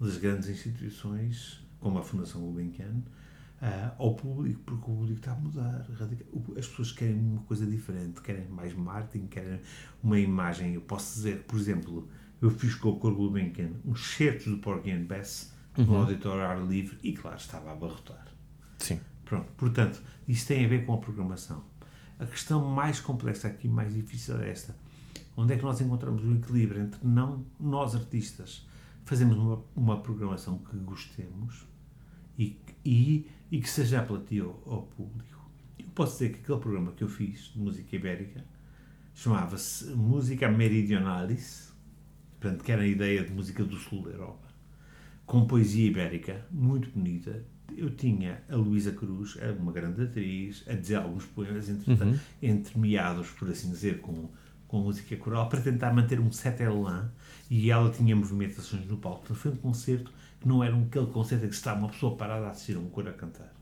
das 0.00 0.16
grandes 0.16 0.48
instituições, 0.48 1.62
como 1.78 1.98
a 1.98 2.02
Fundação 2.02 2.40
Gulbenkian, 2.40 3.02
uh, 3.60 3.92
ao 3.98 4.14
público, 4.14 4.62
porque 4.64 4.90
o 4.90 4.94
público 4.94 5.18
está 5.18 5.32
a 5.32 5.36
mudar. 5.36 5.86
As 6.56 6.66
pessoas 6.66 6.90
querem 6.90 7.20
uma 7.20 7.42
coisa 7.42 7.66
diferente, 7.66 8.22
querem 8.22 8.48
mais 8.48 8.74
marketing, 8.74 9.26
querem 9.26 9.60
uma 10.02 10.18
imagem. 10.18 10.72
Eu 10.74 10.80
posso 10.80 11.14
dizer, 11.14 11.42
por 11.42 11.58
exemplo, 11.58 12.08
eu 12.40 12.50
fiz 12.50 12.74
com 12.74 12.88
o 12.88 12.96
Cor 12.98 13.14
Gulbenkian 13.14 13.72
uns 13.84 14.14
certos 14.14 14.46
do 14.46 14.56
Porgy 14.56 14.92
and 14.92 15.04
Bess 15.04 15.52
uhum. 15.76 15.84
no 15.84 15.96
auditório 15.96 16.42
ar 16.42 16.66
livre 16.66 16.98
e, 17.02 17.12
claro, 17.12 17.36
estava 17.36 17.68
a 17.68 17.72
abarrotar. 17.72 18.26
Sim. 18.78 18.98
Pronto, 19.24 19.50
portanto, 19.56 20.02
isso 20.26 20.46
tem 20.46 20.64
a 20.64 20.68
ver 20.68 20.84
com 20.84 20.94
a 20.94 20.98
programação. 20.98 21.64
A 22.18 22.26
questão 22.26 22.64
mais 22.64 23.00
complexa 23.00 23.48
aqui, 23.48 23.68
mais 23.68 23.94
difícil 23.94 24.40
é 24.40 24.50
esta. 24.50 24.76
Onde 25.36 25.54
é 25.54 25.56
que 25.56 25.62
nós 25.62 25.80
encontramos 25.80 26.22
o 26.24 26.34
equilíbrio 26.34 26.82
entre 26.82 27.00
não 27.06 27.44
nós 27.58 27.94
artistas 27.94 28.66
fazemos 29.04 29.36
uma, 29.36 29.64
uma 29.74 30.00
programação 30.00 30.58
que 30.58 30.76
gostemos 30.78 31.66
e, 32.38 32.58
e, 32.84 33.26
e 33.50 33.60
que 33.60 33.68
seja 33.68 34.00
apelativa 34.00 34.46
ao, 34.46 34.72
ao, 34.72 34.82
público. 34.82 35.50
Eu 35.78 35.86
posso 35.94 36.12
dizer 36.12 36.32
que 36.32 36.40
aquele 36.40 36.58
programa 36.58 36.92
que 36.92 37.02
eu 37.02 37.08
fiz 37.08 37.52
de 37.52 37.58
música 37.58 37.96
ibérica 37.96 38.44
chamava-se 39.14 39.86
Música 39.90 40.48
Meridionalis, 40.48 41.72
portanto, 42.40 42.64
que 42.64 42.72
era 42.72 42.82
a 42.82 42.86
ideia 42.86 43.24
de 43.24 43.32
música 43.32 43.64
do 43.64 43.76
sul 43.76 44.02
da 44.02 44.10
Europa, 44.10 44.48
com 45.26 45.46
poesia 45.46 45.86
ibérica 45.86 46.46
muito 46.50 46.90
bonita, 46.90 47.44
eu 47.76 47.90
tinha 47.90 48.42
a 48.48 48.56
Luísa 48.56 48.92
Cruz, 48.92 49.36
uma 49.58 49.72
grande 49.72 50.02
atriz, 50.02 50.64
a 50.68 50.74
dizer 50.74 50.96
alguns 50.96 51.24
poemas 51.26 51.68
entre, 51.68 51.92
uhum. 51.92 52.18
entremeados, 52.42 53.28
por 53.30 53.48
assim 53.48 53.70
dizer, 53.70 54.00
com, 54.00 54.28
com 54.68 54.80
música 54.80 55.16
coral, 55.16 55.48
para 55.48 55.60
tentar 55.60 55.92
manter 55.92 56.20
um 56.20 56.30
certo 56.30 56.60
elan, 56.60 57.10
e 57.50 57.70
ela 57.70 57.90
tinha 57.90 58.14
movimentações 58.16 58.86
no 58.86 58.96
palco. 58.96 59.22
Então 59.24 59.36
foi 59.36 59.50
um 59.52 59.56
concerto 59.56 60.12
que 60.40 60.48
não 60.48 60.62
era 60.62 60.74
um, 60.74 60.84
aquele 60.84 61.06
concerto 61.06 61.44
em 61.44 61.48
que 61.48 61.54
está 61.54 61.74
uma 61.74 61.88
pessoa 61.88 62.16
parada 62.16 62.46
a 62.46 62.50
assistir 62.50 62.76
a 62.76 62.80
um 62.80 62.88
coro 62.88 63.08
a 63.08 63.12
cantar. 63.12 63.52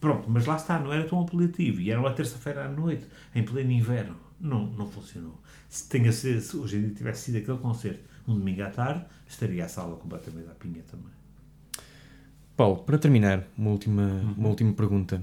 Pronto, 0.00 0.28
mas 0.28 0.46
lá 0.46 0.56
está, 0.56 0.78
não 0.78 0.92
era 0.92 1.08
tão 1.08 1.20
apelativo, 1.20 1.80
e 1.80 1.90
era 1.90 2.00
uma 2.00 2.12
terça-feira 2.12 2.66
à 2.66 2.68
noite, 2.68 3.06
em 3.34 3.42
pleno 3.42 3.72
inverno. 3.72 4.16
Não, 4.38 4.66
não 4.66 4.86
funcionou. 4.86 5.40
Se, 5.68 5.88
tenha 5.88 6.12
se 6.12 6.36
hoje 6.56 6.76
em 6.76 6.82
dia 6.82 6.90
tivesse 6.94 7.22
sido 7.22 7.38
aquele 7.38 7.58
concerto 7.58 8.00
um 8.28 8.34
domingo 8.34 8.62
à 8.62 8.70
tarde, 8.70 9.04
estaria 9.26 9.64
a 9.64 9.68
sala 9.68 9.96
completamente 9.96 10.48
à 10.48 10.54
pinha 10.54 10.82
também. 10.82 11.12
Paulo, 12.56 12.78
para 12.78 12.96
terminar, 12.96 13.44
uma 13.56 13.70
última, 13.70 14.22
uma 14.36 14.48
última 14.48 14.72
pergunta. 14.72 15.22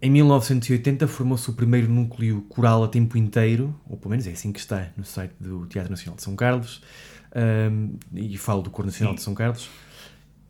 Em 0.00 0.10
1980 0.10 1.06
formou-se 1.06 1.48
o 1.50 1.52
primeiro 1.52 1.88
núcleo 1.88 2.42
coral 2.48 2.84
a 2.84 2.88
tempo 2.88 3.18
inteiro, 3.18 3.74
ou 3.88 3.96
pelo 3.96 4.10
menos 4.10 4.26
é 4.26 4.30
assim 4.30 4.52
que 4.52 4.58
está 4.58 4.88
no 4.96 5.04
site 5.04 5.32
do 5.40 5.66
Teatro 5.66 5.90
Nacional 5.90 6.16
de 6.16 6.22
São 6.22 6.36
Carlos, 6.36 6.82
um, 7.70 7.96
e 8.14 8.36
falo 8.38 8.62
do 8.62 8.70
Coro 8.70 8.86
Nacional 8.86 9.12
Sim. 9.12 9.16
de 9.16 9.22
São 9.22 9.34
Carlos. 9.34 9.68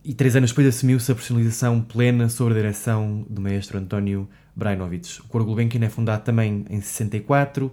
E 0.04 0.14
três 0.14 0.36
anos 0.36 0.50
depois 0.50 0.68
assumiu-se 0.68 1.10
a 1.10 1.14
personalização 1.14 1.80
plena 1.80 2.28
sob 2.28 2.52
a 2.52 2.54
direção 2.54 3.26
do 3.28 3.40
maestro 3.40 3.78
António 3.78 4.28
Brainovich. 4.54 5.20
O 5.20 5.24
Coro 5.24 5.44
Gulbenkian 5.44 5.84
é 5.84 5.88
fundado 5.88 6.22
também 6.22 6.64
em 6.70 6.80
64. 6.80 7.72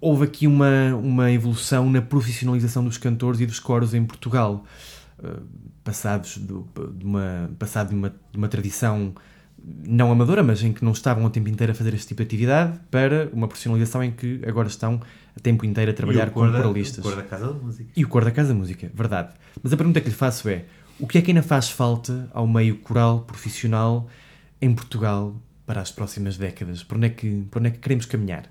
Houve 0.00 0.24
aqui 0.24 0.46
uma, 0.46 0.94
uma 0.96 1.30
evolução 1.30 1.88
na 1.88 2.02
profissionalização 2.02 2.84
dos 2.84 2.98
cantores 2.98 3.40
e 3.40 3.46
dos 3.46 3.60
coros 3.60 3.94
em 3.94 4.04
Portugal, 4.04 4.64
passados 5.82 6.38
do, 6.38 6.66
de 6.96 7.04
uma, 7.04 7.50
passado 7.58 7.88
de 7.90 7.94
uma, 7.94 8.10
de 8.10 8.38
uma 8.38 8.48
tradição 8.48 9.14
não 9.86 10.12
amadora, 10.12 10.42
mas 10.42 10.62
em 10.62 10.72
que 10.72 10.84
não 10.84 10.92
estavam 10.92 11.24
o 11.24 11.30
tempo 11.30 11.48
inteiro 11.48 11.72
a 11.72 11.74
fazer 11.74 11.94
este 11.94 12.08
tipo 12.08 12.20
de 12.22 12.26
atividade, 12.26 12.78
para 12.90 13.30
uma 13.32 13.48
profissionalização 13.48 14.04
em 14.04 14.10
que 14.10 14.42
agora 14.46 14.68
estão 14.68 15.00
a 15.34 15.40
tempo 15.40 15.64
inteiro 15.64 15.90
a 15.90 15.94
trabalhar 15.94 16.28
E 16.28 16.30
como 16.30 16.50
da- 16.52 16.58
coralistas. 16.58 16.98
O 16.98 17.08
cor 17.08 17.16
da 17.16 17.22
Casa 17.22 17.46
da 17.46 17.52
Música. 17.54 17.90
E 17.96 18.04
o 18.04 18.08
cor 18.08 18.24
da 18.24 18.30
Casa 18.30 18.48
da 18.50 18.54
Música, 18.54 18.90
verdade. 18.94 19.32
Mas 19.62 19.72
a 19.72 19.76
pergunta 19.76 20.00
que 20.02 20.08
lhe 20.08 20.14
faço 20.14 20.48
é: 20.50 20.66
o 21.00 21.06
que 21.06 21.16
é 21.18 21.22
que 21.22 21.30
ainda 21.30 21.42
faz 21.42 21.70
falta 21.70 22.28
ao 22.34 22.46
meio 22.46 22.76
coral 22.78 23.20
profissional 23.20 24.06
em 24.60 24.74
Portugal 24.74 25.34
para 25.64 25.80
as 25.80 25.90
próximas 25.90 26.36
décadas? 26.36 26.82
Para 26.84 26.98
onde 26.98 27.06
é 27.06 27.10
que, 27.10 27.46
para 27.50 27.60
onde 27.60 27.68
é 27.68 27.70
que 27.72 27.78
queremos 27.78 28.04
caminhar? 28.04 28.44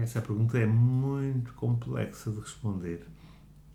Essa 0.00 0.20
pergunta 0.20 0.58
é 0.58 0.66
muito 0.66 1.52
complexa 1.54 2.30
de 2.30 2.38
responder. 2.38 3.00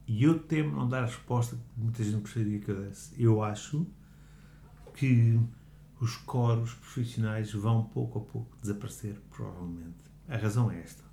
E 0.07 0.23
eu 0.23 0.39
temo 0.39 0.77
não 0.77 0.87
dar 0.87 1.03
a 1.03 1.05
resposta 1.05 1.57
que 1.57 1.81
muita 1.81 2.01
gente 2.01 2.21
gostaria 2.21 2.59
que 2.59 2.71
eu 2.71 2.81
desse. 2.81 3.21
Eu 3.21 3.43
acho 3.43 3.85
que 4.93 5.37
os 5.99 6.15
coros 6.15 6.73
profissionais 6.73 7.51
vão 7.51 7.83
pouco 7.83 8.19
a 8.19 8.21
pouco 8.21 8.57
desaparecer, 8.61 9.19
provavelmente. 9.29 10.05
A 10.29 10.37
razão 10.37 10.71
é 10.71 10.79
esta. 10.79 11.03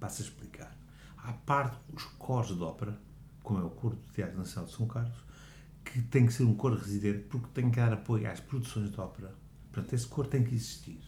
Passo 0.00 0.22
a 0.22 0.24
explicar. 0.24 0.76
Há 1.16 1.32
parte 1.32 1.78
os 1.92 2.04
coros 2.18 2.56
de 2.56 2.62
ópera, 2.62 2.98
como 3.40 3.60
é 3.60 3.62
o 3.62 3.70
coro 3.70 3.94
do 3.94 4.12
Teatro 4.12 4.36
Nacional 4.36 4.68
de 4.68 4.76
São 4.76 4.86
Carlos, 4.88 5.24
que 5.84 6.02
tem 6.02 6.26
que 6.26 6.32
ser 6.32 6.42
um 6.42 6.54
coro 6.54 6.76
residente 6.76 7.24
porque 7.28 7.46
tem 7.54 7.70
que 7.70 7.76
dar 7.76 7.92
apoio 7.92 8.28
às 8.28 8.40
produções 8.40 8.90
de 8.90 9.00
ópera. 9.00 9.32
Portanto, 9.70 9.92
esse 9.92 10.06
coro 10.06 10.26
tem 10.26 10.42
que 10.42 10.54
existir. 10.54 11.00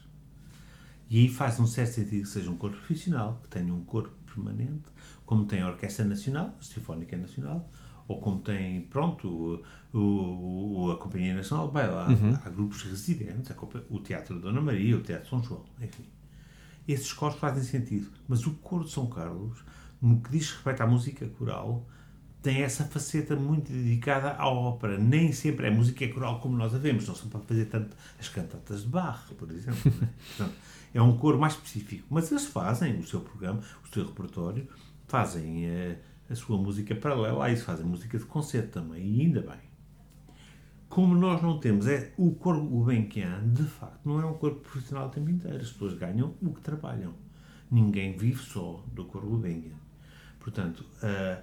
E 1.08 1.18
aí 1.18 1.28
faz 1.28 1.58
um 1.58 1.66
certo 1.66 1.94
sentido 1.94 2.22
que 2.22 2.28
seja 2.28 2.50
um 2.50 2.56
coro 2.56 2.74
profissional, 2.74 3.40
que 3.42 3.48
tenha 3.48 3.74
um 3.74 3.84
coro 3.84 4.12
permanente, 4.26 4.84
como 5.30 5.44
tem 5.44 5.60
a 5.62 5.68
Orquestra 5.68 6.04
Nacional, 6.04 6.56
a 6.58 6.62
Sinfónica 6.64 7.16
Nacional, 7.16 7.70
ou 8.08 8.20
como 8.20 8.40
tem, 8.40 8.80
pronto, 8.82 9.62
o, 9.94 9.96
o- 10.86 10.90
a 10.90 10.96
Companhia 10.96 11.34
Nacional 11.34 11.68
de 11.68 11.74
Baile. 11.74 11.92
Há, 11.92 12.08
há 12.44 12.50
grupos 12.50 12.82
residentes, 12.82 13.48
o 13.88 14.00
Teatro 14.00 14.40
Dona 14.40 14.60
Maria, 14.60 14.96
o 14.96 15.00
Teatro 15.00 15.28
São 15.30 15.40
João, 15.40 15.64
enfim. 15.80 16.04
Esses 16.88 17.12
coros 17.12 17.36
fazem 17.38 17.62
sentido. 17.62 18.08
Mas 18.26 18.44
o 18.44 18.54
coro 18.54 18.84
de 18.84 18.90
São 18.90 19.06
Carlos, 19.06 19.58
no 20.02 20.20
que 20.20 20.30
diz 20.32 20.50
respeito 20.50 20.82
à 20.82 20.86
música 20.88 21.28
coral, 21.38 21.86
tem 22.42 22.62
essa 22.62 22.82
faceta 22.84 23.36
muito 23.36 23.70
dedicada 23.70 24.32
à 24.32 24.48
ópera. 24.48 24.98
Nem 24.98 25.30
sempre 25.32 25.68
é 25.68 25.70
música 25.70 26.08
coral 26.08 26.40
como 26.40 26.56
nós 26.56 26.74
a 26.74 26.78
vemos. 26.78 27.06
Não 27.06 27.14
são 27.14 27.28
para 27.28 27.38
fazer 27.38 27.66
tanto 27.66 27.96
as 28.18 28.28
cantatas 28.28 28.82
de 28.82 28.88
Bach, 28.88 29.32
por 29.38 29.48
exemplo. 29.52 29.78
não 29.84 30.08
é? 30.08 30.10
Portanto, 30.36 30.54
é 30.92 31.00
um 31.00 31.16
coro 31.16 31.38
mais 31.38 31.52
específico. 31.52 32.04
Mas 32.10 32.32
eles 32.32 32.46
fazem 32.46 32.98
o 32.98 33.06
seu 33.06 33.20
programa, 33.20 33.60
o 33.88 33.94
seu 33.94 34.04
repertório, 34.04 34.66
fazem 35.10 35.66
eh, 35.66 35.98
a 36.30 36.34
sua 36.36 36.56
música 36.56 36.94
paralela 36.94 37.44
a 37.44 37.52
isso, 37.52 37.64
fazem 37.64 37.84
música 37.84 38.16
de 38.16 38.24
concerto 38.24 38.80
também, 38.80 39.04
e 39.04 39.20
ainda 39.22 39.40
bem. 39.40 39.58
Como 40.88 41.14
nós 41.14 41.42
não 41.42 41.58
temos, 41.58 41.86
é 41.86 42.12
o 42.16 42.32
coro 42.32 42.64
Gulbenkian, 42.64 43.42
de 43.52 43.64
facto, 43.64 44.00
não 44.04 44.20
é 44.20 44.24
um 44.24 44.34
coro 44.34 44.56
profissional 44.56 45.06
o 45.06 45.10
tempo 45.10 45.30
inteiro. 45.30 45.58
As 45.58 45.70
pessoas 45.70 45.94
ganham 45.94 46.34
o 46.40 46.52
que 46.52 46.60
trabalham. 46.60 47.14
Ninguém 47.70 48.16
vive 48.16 48.42
só 48.42 48.84
do 48.92 49.04
coro 49.04 49.28
Gulbenkian. 49.28 49.76
Portanto, 50.40 50.84
ah, 51.02 51.42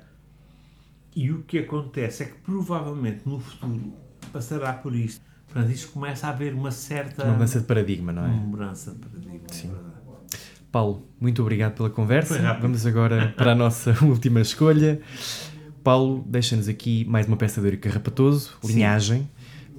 e 1.16 1.32
o 1.32 1.44
que 1.44 1.60
acontece 1.60 2.24
é 2.24 2.26
que 2.28 2.40
provavelmente 2.40 3.28
no 3.28 3.40
futuro 3.40 3.94
passará 4.34 4.74
por 4.74 4.94
isto. 4.96 5.22
Portanto, 5.48 5.72
isto 5.72 5.92
começa 5.92 6.28
a 6.28 6.30
haver 6.32 6.54
uma 6.54 6.72
certa 6.72 7.24
Uma 7.24 7.34
mudança 7.34 7.60
de 7.62 7.66
paradigma, 7.66 8.12
não 8.12 8.26
é? 8.26 8.30
mudança 8.30 8.92
de 8.92 9.00
paradigma. 9.00 9.48
Sim. 9.52 9.70
é 9.70 9.72
verdade. 9.72 9.97
Paulo, 10.72 11.08
muito 11.20 11.42
obrigado 11.42 11.76
pela 11.76 11.90
conversa. 11.90 12.58
Vamos 12.62 12.86
agora 12.86 13.34
para 13.38 13.54
a 13.54 13.56
nossa 13.56 13.96
última 14.04 14.42
escolha. 14.42 15.00
Paulo, 15.84 16.24
deixa-nos 16.28 16.68
aqui 16.68 17.06
mais 17.06 17.28
uma 17.28 17.38
peça 17.38 17.62
de 17.62 17.68
Eurico 17.68 17.84
Carrapatoso, 17.84 18.58
Sim. 18.62 18.74
Linhagem, 18.74 19.30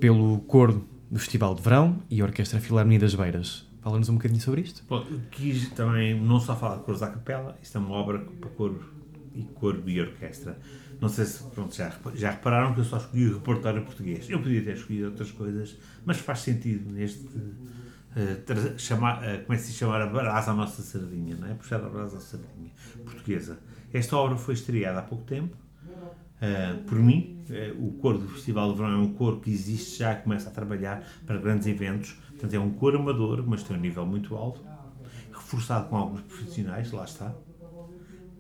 pelo 0.01 0.39
coro 0.41 0.87
do 1.11 1.19
Festival 1.19 1.55
de 1.55 1.63
Verão 1.63 1.99
e 2.11 2.23
Orquestra 2.23 2.61
Filarmonia 2.61 2.99
das 2.99 3.15
Beiras. 3.15 3.67
Fala-nos 3.83 4.09
um 4.09 4.15
bocadinho 4.15 4.41
sobre 4.41 4.63
isto. 4.63 4.83
Bom, 4.89 5.05
quis 5.31 5.69
também 5.71 6.19
não 6.19 6.41
só 6.41 6.57
falar 6.57 6.77
de 6.77 6.85
coros 6.85 7.03
à 7.03 7.09
capela, 7.09 7.57
isto 7.63 7.77
é 7.77 7.81
uma 7.81 7.91
obra 7.91 8.19
para 8.19 8.51
coro 8.51 8.83
e 9.35 9.43
coro 9.43 9.83
e 9.87 10.01
orquestra. 10.01 10.59
Não 11.01 11.09
sei 11.09 11.27
se 11.27 11.43
pronto, 11.45 11.75
já, 11.75 11.93
já 12.15 12.31
repararam 12.33 12.75
que 12.75 12.81
eu 12.81 12.85
só 12.85 12.97
escolhi 12.97 13.27
o 13.29 13.35
repertório 13.35 13.83
português. 13.83 14.29
Eu 14.29 14.41
podia 14.41 14.63
ter 14.63 14.75
escolhido 14.75 15.07
outras 15.07 15.31
coisas, 15.31 15.77
mas 16.05 16.19
faz 16.19 16.41
sentido 16.41 16.91
neste 16.93 17.29
eh, 18.17 18.79
chamar, 18.79 19.23
eh, 19.23 19.39
como 19.39 19.55
é 19.55 19.59
se 19.59 19.73
chamar 19.73 20.01
a 20.01 20.07
brasa 20.07 20.51
à 20.51 20.55
nossa 20.55 20.83
sardinha, 20.83 21.37
não 21.37 21.49
é? 21.49 21.55
Puxar 21.55 21.77
a 21.77 21.89
brasa 21.89 22.17
à 22.17 22.21
sardinha 22.21 22.71
portuguesa. 23.05 23.59
Esta 23.93 24.17
obra 24.17 24.37
foi 24.37 24.55
estreada 24.55 24.99
há 24.99 25.03
pouco 25.03 25.25
tempo. 25.25 25.57
Uh, 26.39 26.85
por 26.85 26.97
mim, 27.01 27.45
uh, 27.51 27.85
o 27.85 27.93
coro 27.95 28.19
do 28.19 28.29
Festival 28.29 28.71
de 28.71 28.79
Verão 28.79 28.93
é 28.93 28.97
um 28.97 29.13
coro 29.13 29.41
que 29.41 29.51
existe 29.51 29.99
já, 29.99 30.15
começa 30.15 30.49
a 30.49 30.53
trabalhar 30.53 31.03
para 31.27 31.37
grandes 31.37 31.67
eventos. 31.67 32.13
Portanto, 32.31 32.55
é 32.55 32.61
um 32.61 32.71
coro 32.71 32.99
amador, 32.99 33.45
mas 33.45 33.65
tem 33.65 33.77
um 33.77 33.81
nível 33.81 34.07
muito 34.07 34.37
alto, 34.37 34.65
reforçado 35.33 35.89
com 35.89 35.97
alguns 35.97 36.21
profissionais, 36.21 36.93
lá 36.93 37.05
está. 37.05 37.35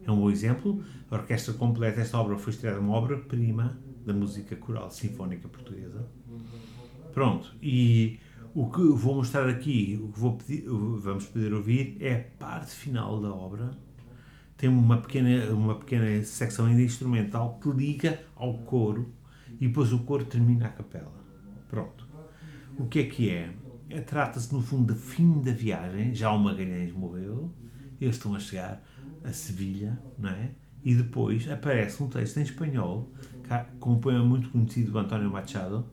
É 0.06 0.10
um 0.10 0.16
bom 0.16 0.30
exemplo. 0.30 0.82
A 1.10 1.16
orquestra 1.16 1.52
completa 1.54 2.00
esta 2.00 2.18
obra 2.18 2.38
foi 2.38 2.52
estreada 2.52 2.78
uma 2.78 2.94
obra-prima 2.94 3.76
da 4.06 4.12
música 4.12 4.54
coral 4.54 4.90
sinfónica 4.90 5.48
portuguesa. 5.48 6.06
Pronto, 7.12 7.52
e 7.60 8.20
o 8.54 8.70
que 8.70 8.80
vou 8.80 9.16
mostrar 9.16 9.48
aqui, 9.48 9.98
o 10.02 10.12
que 10.12 10.18
vou 10.18 10.36
pedir, 10.36 10.64
vamos 10.66 11.26
poder 11.26 11.52
ouvir, 11.52 11.96
é 12.00 12.14
a 12.14 12.44
parte 12.44 12.72
final 12.72 13.20
da 13.20 13.32
obra, 13.32 13.70
tem 14.56 14.68
uma 14.68 14.98
pequena, 14.98 15.52
uma 15.52 15.76
pequena 15.76 16.22
secção 16.24 16.66
ainda 16.66 16.82
instrumental 16.82 17.58
que 17.62 17.70
liga 17.70 18.20
ao 18.34 18.58
coro 18.58 19.12
e 19.60 19.68
depois 19.68 19.92
o 19.92 20.00
coro 20.00 20.24
termina 20.24 20.66
a 20.66 20.70
capela. 20.70 21.12
Pronto. 21.68 22.08
O 22.76 22.86
que 22.86 23.00
é 23.00 23.04
que 23.04 23.30
é? 23.30 23.50
é 23.88 24.00
Trata-se, 24.00 24.52
no 24.52 24.60
fundo, 24.60 24.94
do 24.94 24.98
fim 24.98 25.40
da 25.40 25.52
viagem. 25.52 26.14
Já 26.14 26.32
o 26.32 26.38
Magalhães 26.38 26.92
morreu, 26.92 27.52
eles 28.00 28.16
estão 28.16 28.34
a 28.34 28.40
chegar 28.40 28.82
a 29.24 29.32
Sevilha, 29.32 30.00
não 30.18 30.30
é? 30.30 30.50
E 30.82 30.94
depois 30.94 31.48
aparece 31.50 32.02
um 32.02 32.08
texto 32.08 32.38
em 32.38 32.42
espanhol, 32.42 33.12
com 33.80 33.92
um 33.92 34.00
poema 34.00 34.24
muito 34.24 34.50
conhecido 34.50 34.92
do 34.92 34.98
António 34.98 35.30
Machado, 35.30 35.86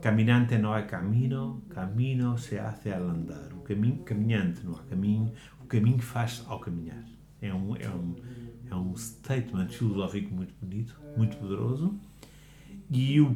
Caminante 0.00 0.56
não 0.58 0.72
há 0.72 0.82
caminho, 0.82 1.62
caminho 1.70 2.36
se 2.38 2.58
hace 2.58 2.92
al 2.92 3.08
andar. 3.08 3.52
O 3.52 3.60
caminho, 3.60 3.98
caminhante 4.04 4.64
não 4.64 4.74
há 4.74 4.82
caminho, 4.82 5.32
o 5.60 5.66
caminho 5.66 6.00
faz 6.00 6.44
ao 6.46 6.60
caminhar. 6.60 7.04
É 7.40 7.52
um, 7.52 7.76
é 7.76 7.88
um, 7.88 8.16
é 8.70 8.74
um 8.74 8.96
statement 8.96 9.68
filosófico 9.68 10.32
muito 10.34 10.54
bonito, 10.60 10.98
muito 11.16 11.36
poderoso. 11.36 11.98
E 12.90 13.20
o, 13.20 13.34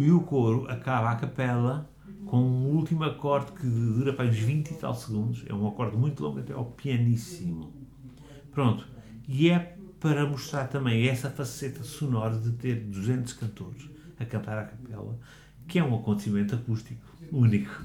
e 0.00 0.10
o 0.10 0.20
coro 0.20 0.66
acaba 0.68 1.10
a 1.10 1.16
capela 1.16 1.90
com 2.26 2.38
um 2.38 2.76
último 2.76 3.04
acorde 3.04 3.52
que 3.52 3.66
dura 3.66 4.12
para 4.12 4.26
uns 4.26 4.36
20 4.36 4.70
e 4.70 4.74
tal 4.74 4.94
segundos. 4.94 5.44
É 5.48 5.54
um 5.54 5.66
acorde 5.66 5.96
muito 5.96 6.22
longo, 6.22 6.38
até 6.38 6.52
ao 6.52 6.66
pianíssimo. 6.66 7.72
Pronto. 8.52 8.86
E 9.28 9.50
é 9.50 9.76
para 9.98 10.26
mostrar 10.26 10.66
também 10.66 11.06
essa 11.08 11.30
faceta 11.30 11.82
sonora 11.84 12.36
de 12.36 12.50
ter 12.52 12.74
200 12.74 13.32
cantores 13.34 13.88
a 14.18 14.24
cantar 14.24 14.58
a 14.58 14.64
capela, 14.64 15.18
que 15.66 15.78
é 15.78 15.84
um 15.84 15.94
acontecimento 15.94 16.54
acústico 16.54 17.00
único. 17.30 17.84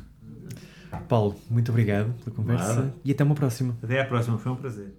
Paulo, 1.07 1.36
muito 1.49 1.69
obrigado 1.71 2.13
pela 2.23 2.36
conversa 2.36 2.75
Nada. 2.75 2.93
e 3.03 3.11
até 3.11 3.23
uma 3.23 3.36
próxima. 3.36 3.78
Até 3.82 4.01
à 4.01 4.05
próxima, 4.05 4.38
foi 4.38 4.51
um 4.51 4.55
prazer. 4.55 4.93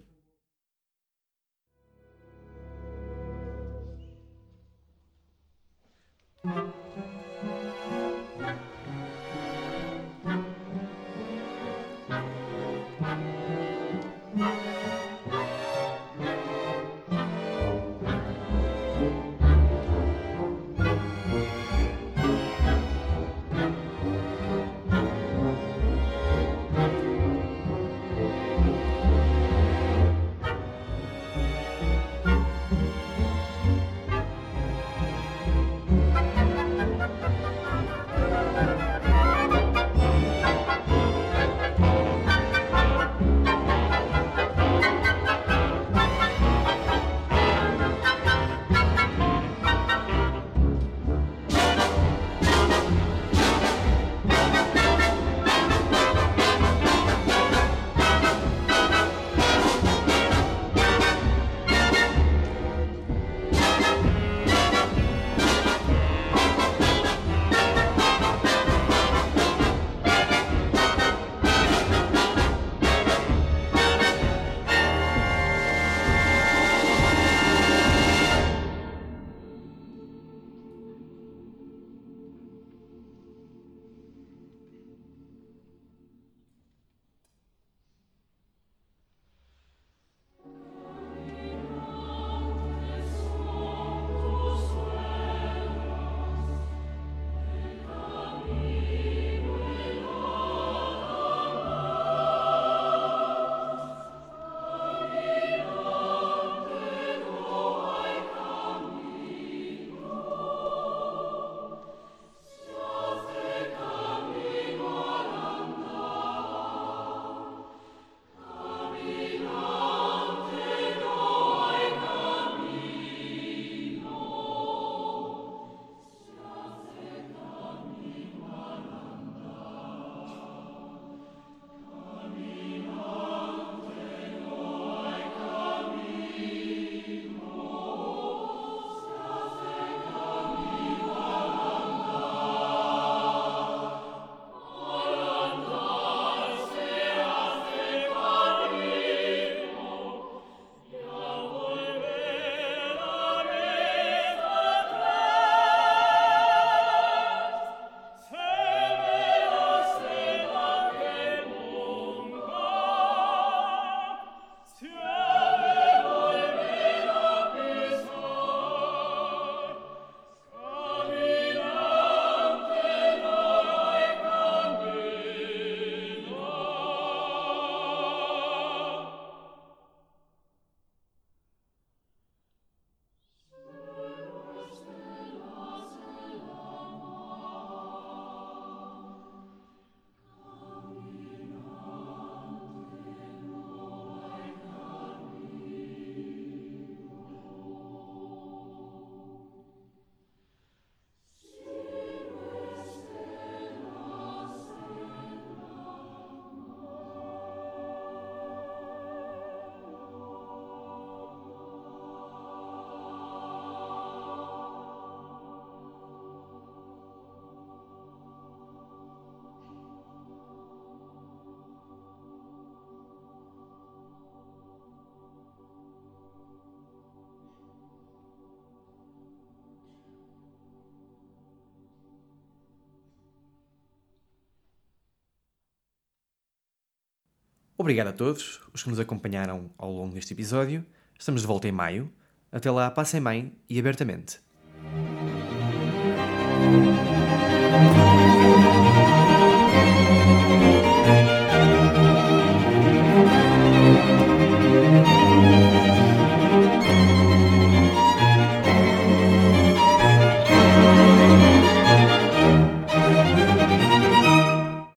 Obrigado 237.80 238.08
a 238.08 238.12
todos 238.12 238.60
os 238.74 238.82
que 238.82 238.90
nos 238.90 238.98
acompanharam 238.98 239.70
ao 239.78 239.92
longo 239.92 240.12
deste 240.12 240.32
episódio. 240.32 240.84
Estamos 241.16 241.42
de 241.42 241.46
volta 241.46 241.68
em 241.68 241.72
maio. 241.72 242.12
Até 242.50 242.68
lá, 242.68 242.90
passem 242.90 243.22
bem 243.22 243.52
e 243.70 243.78
abertamente. 243.78 244.40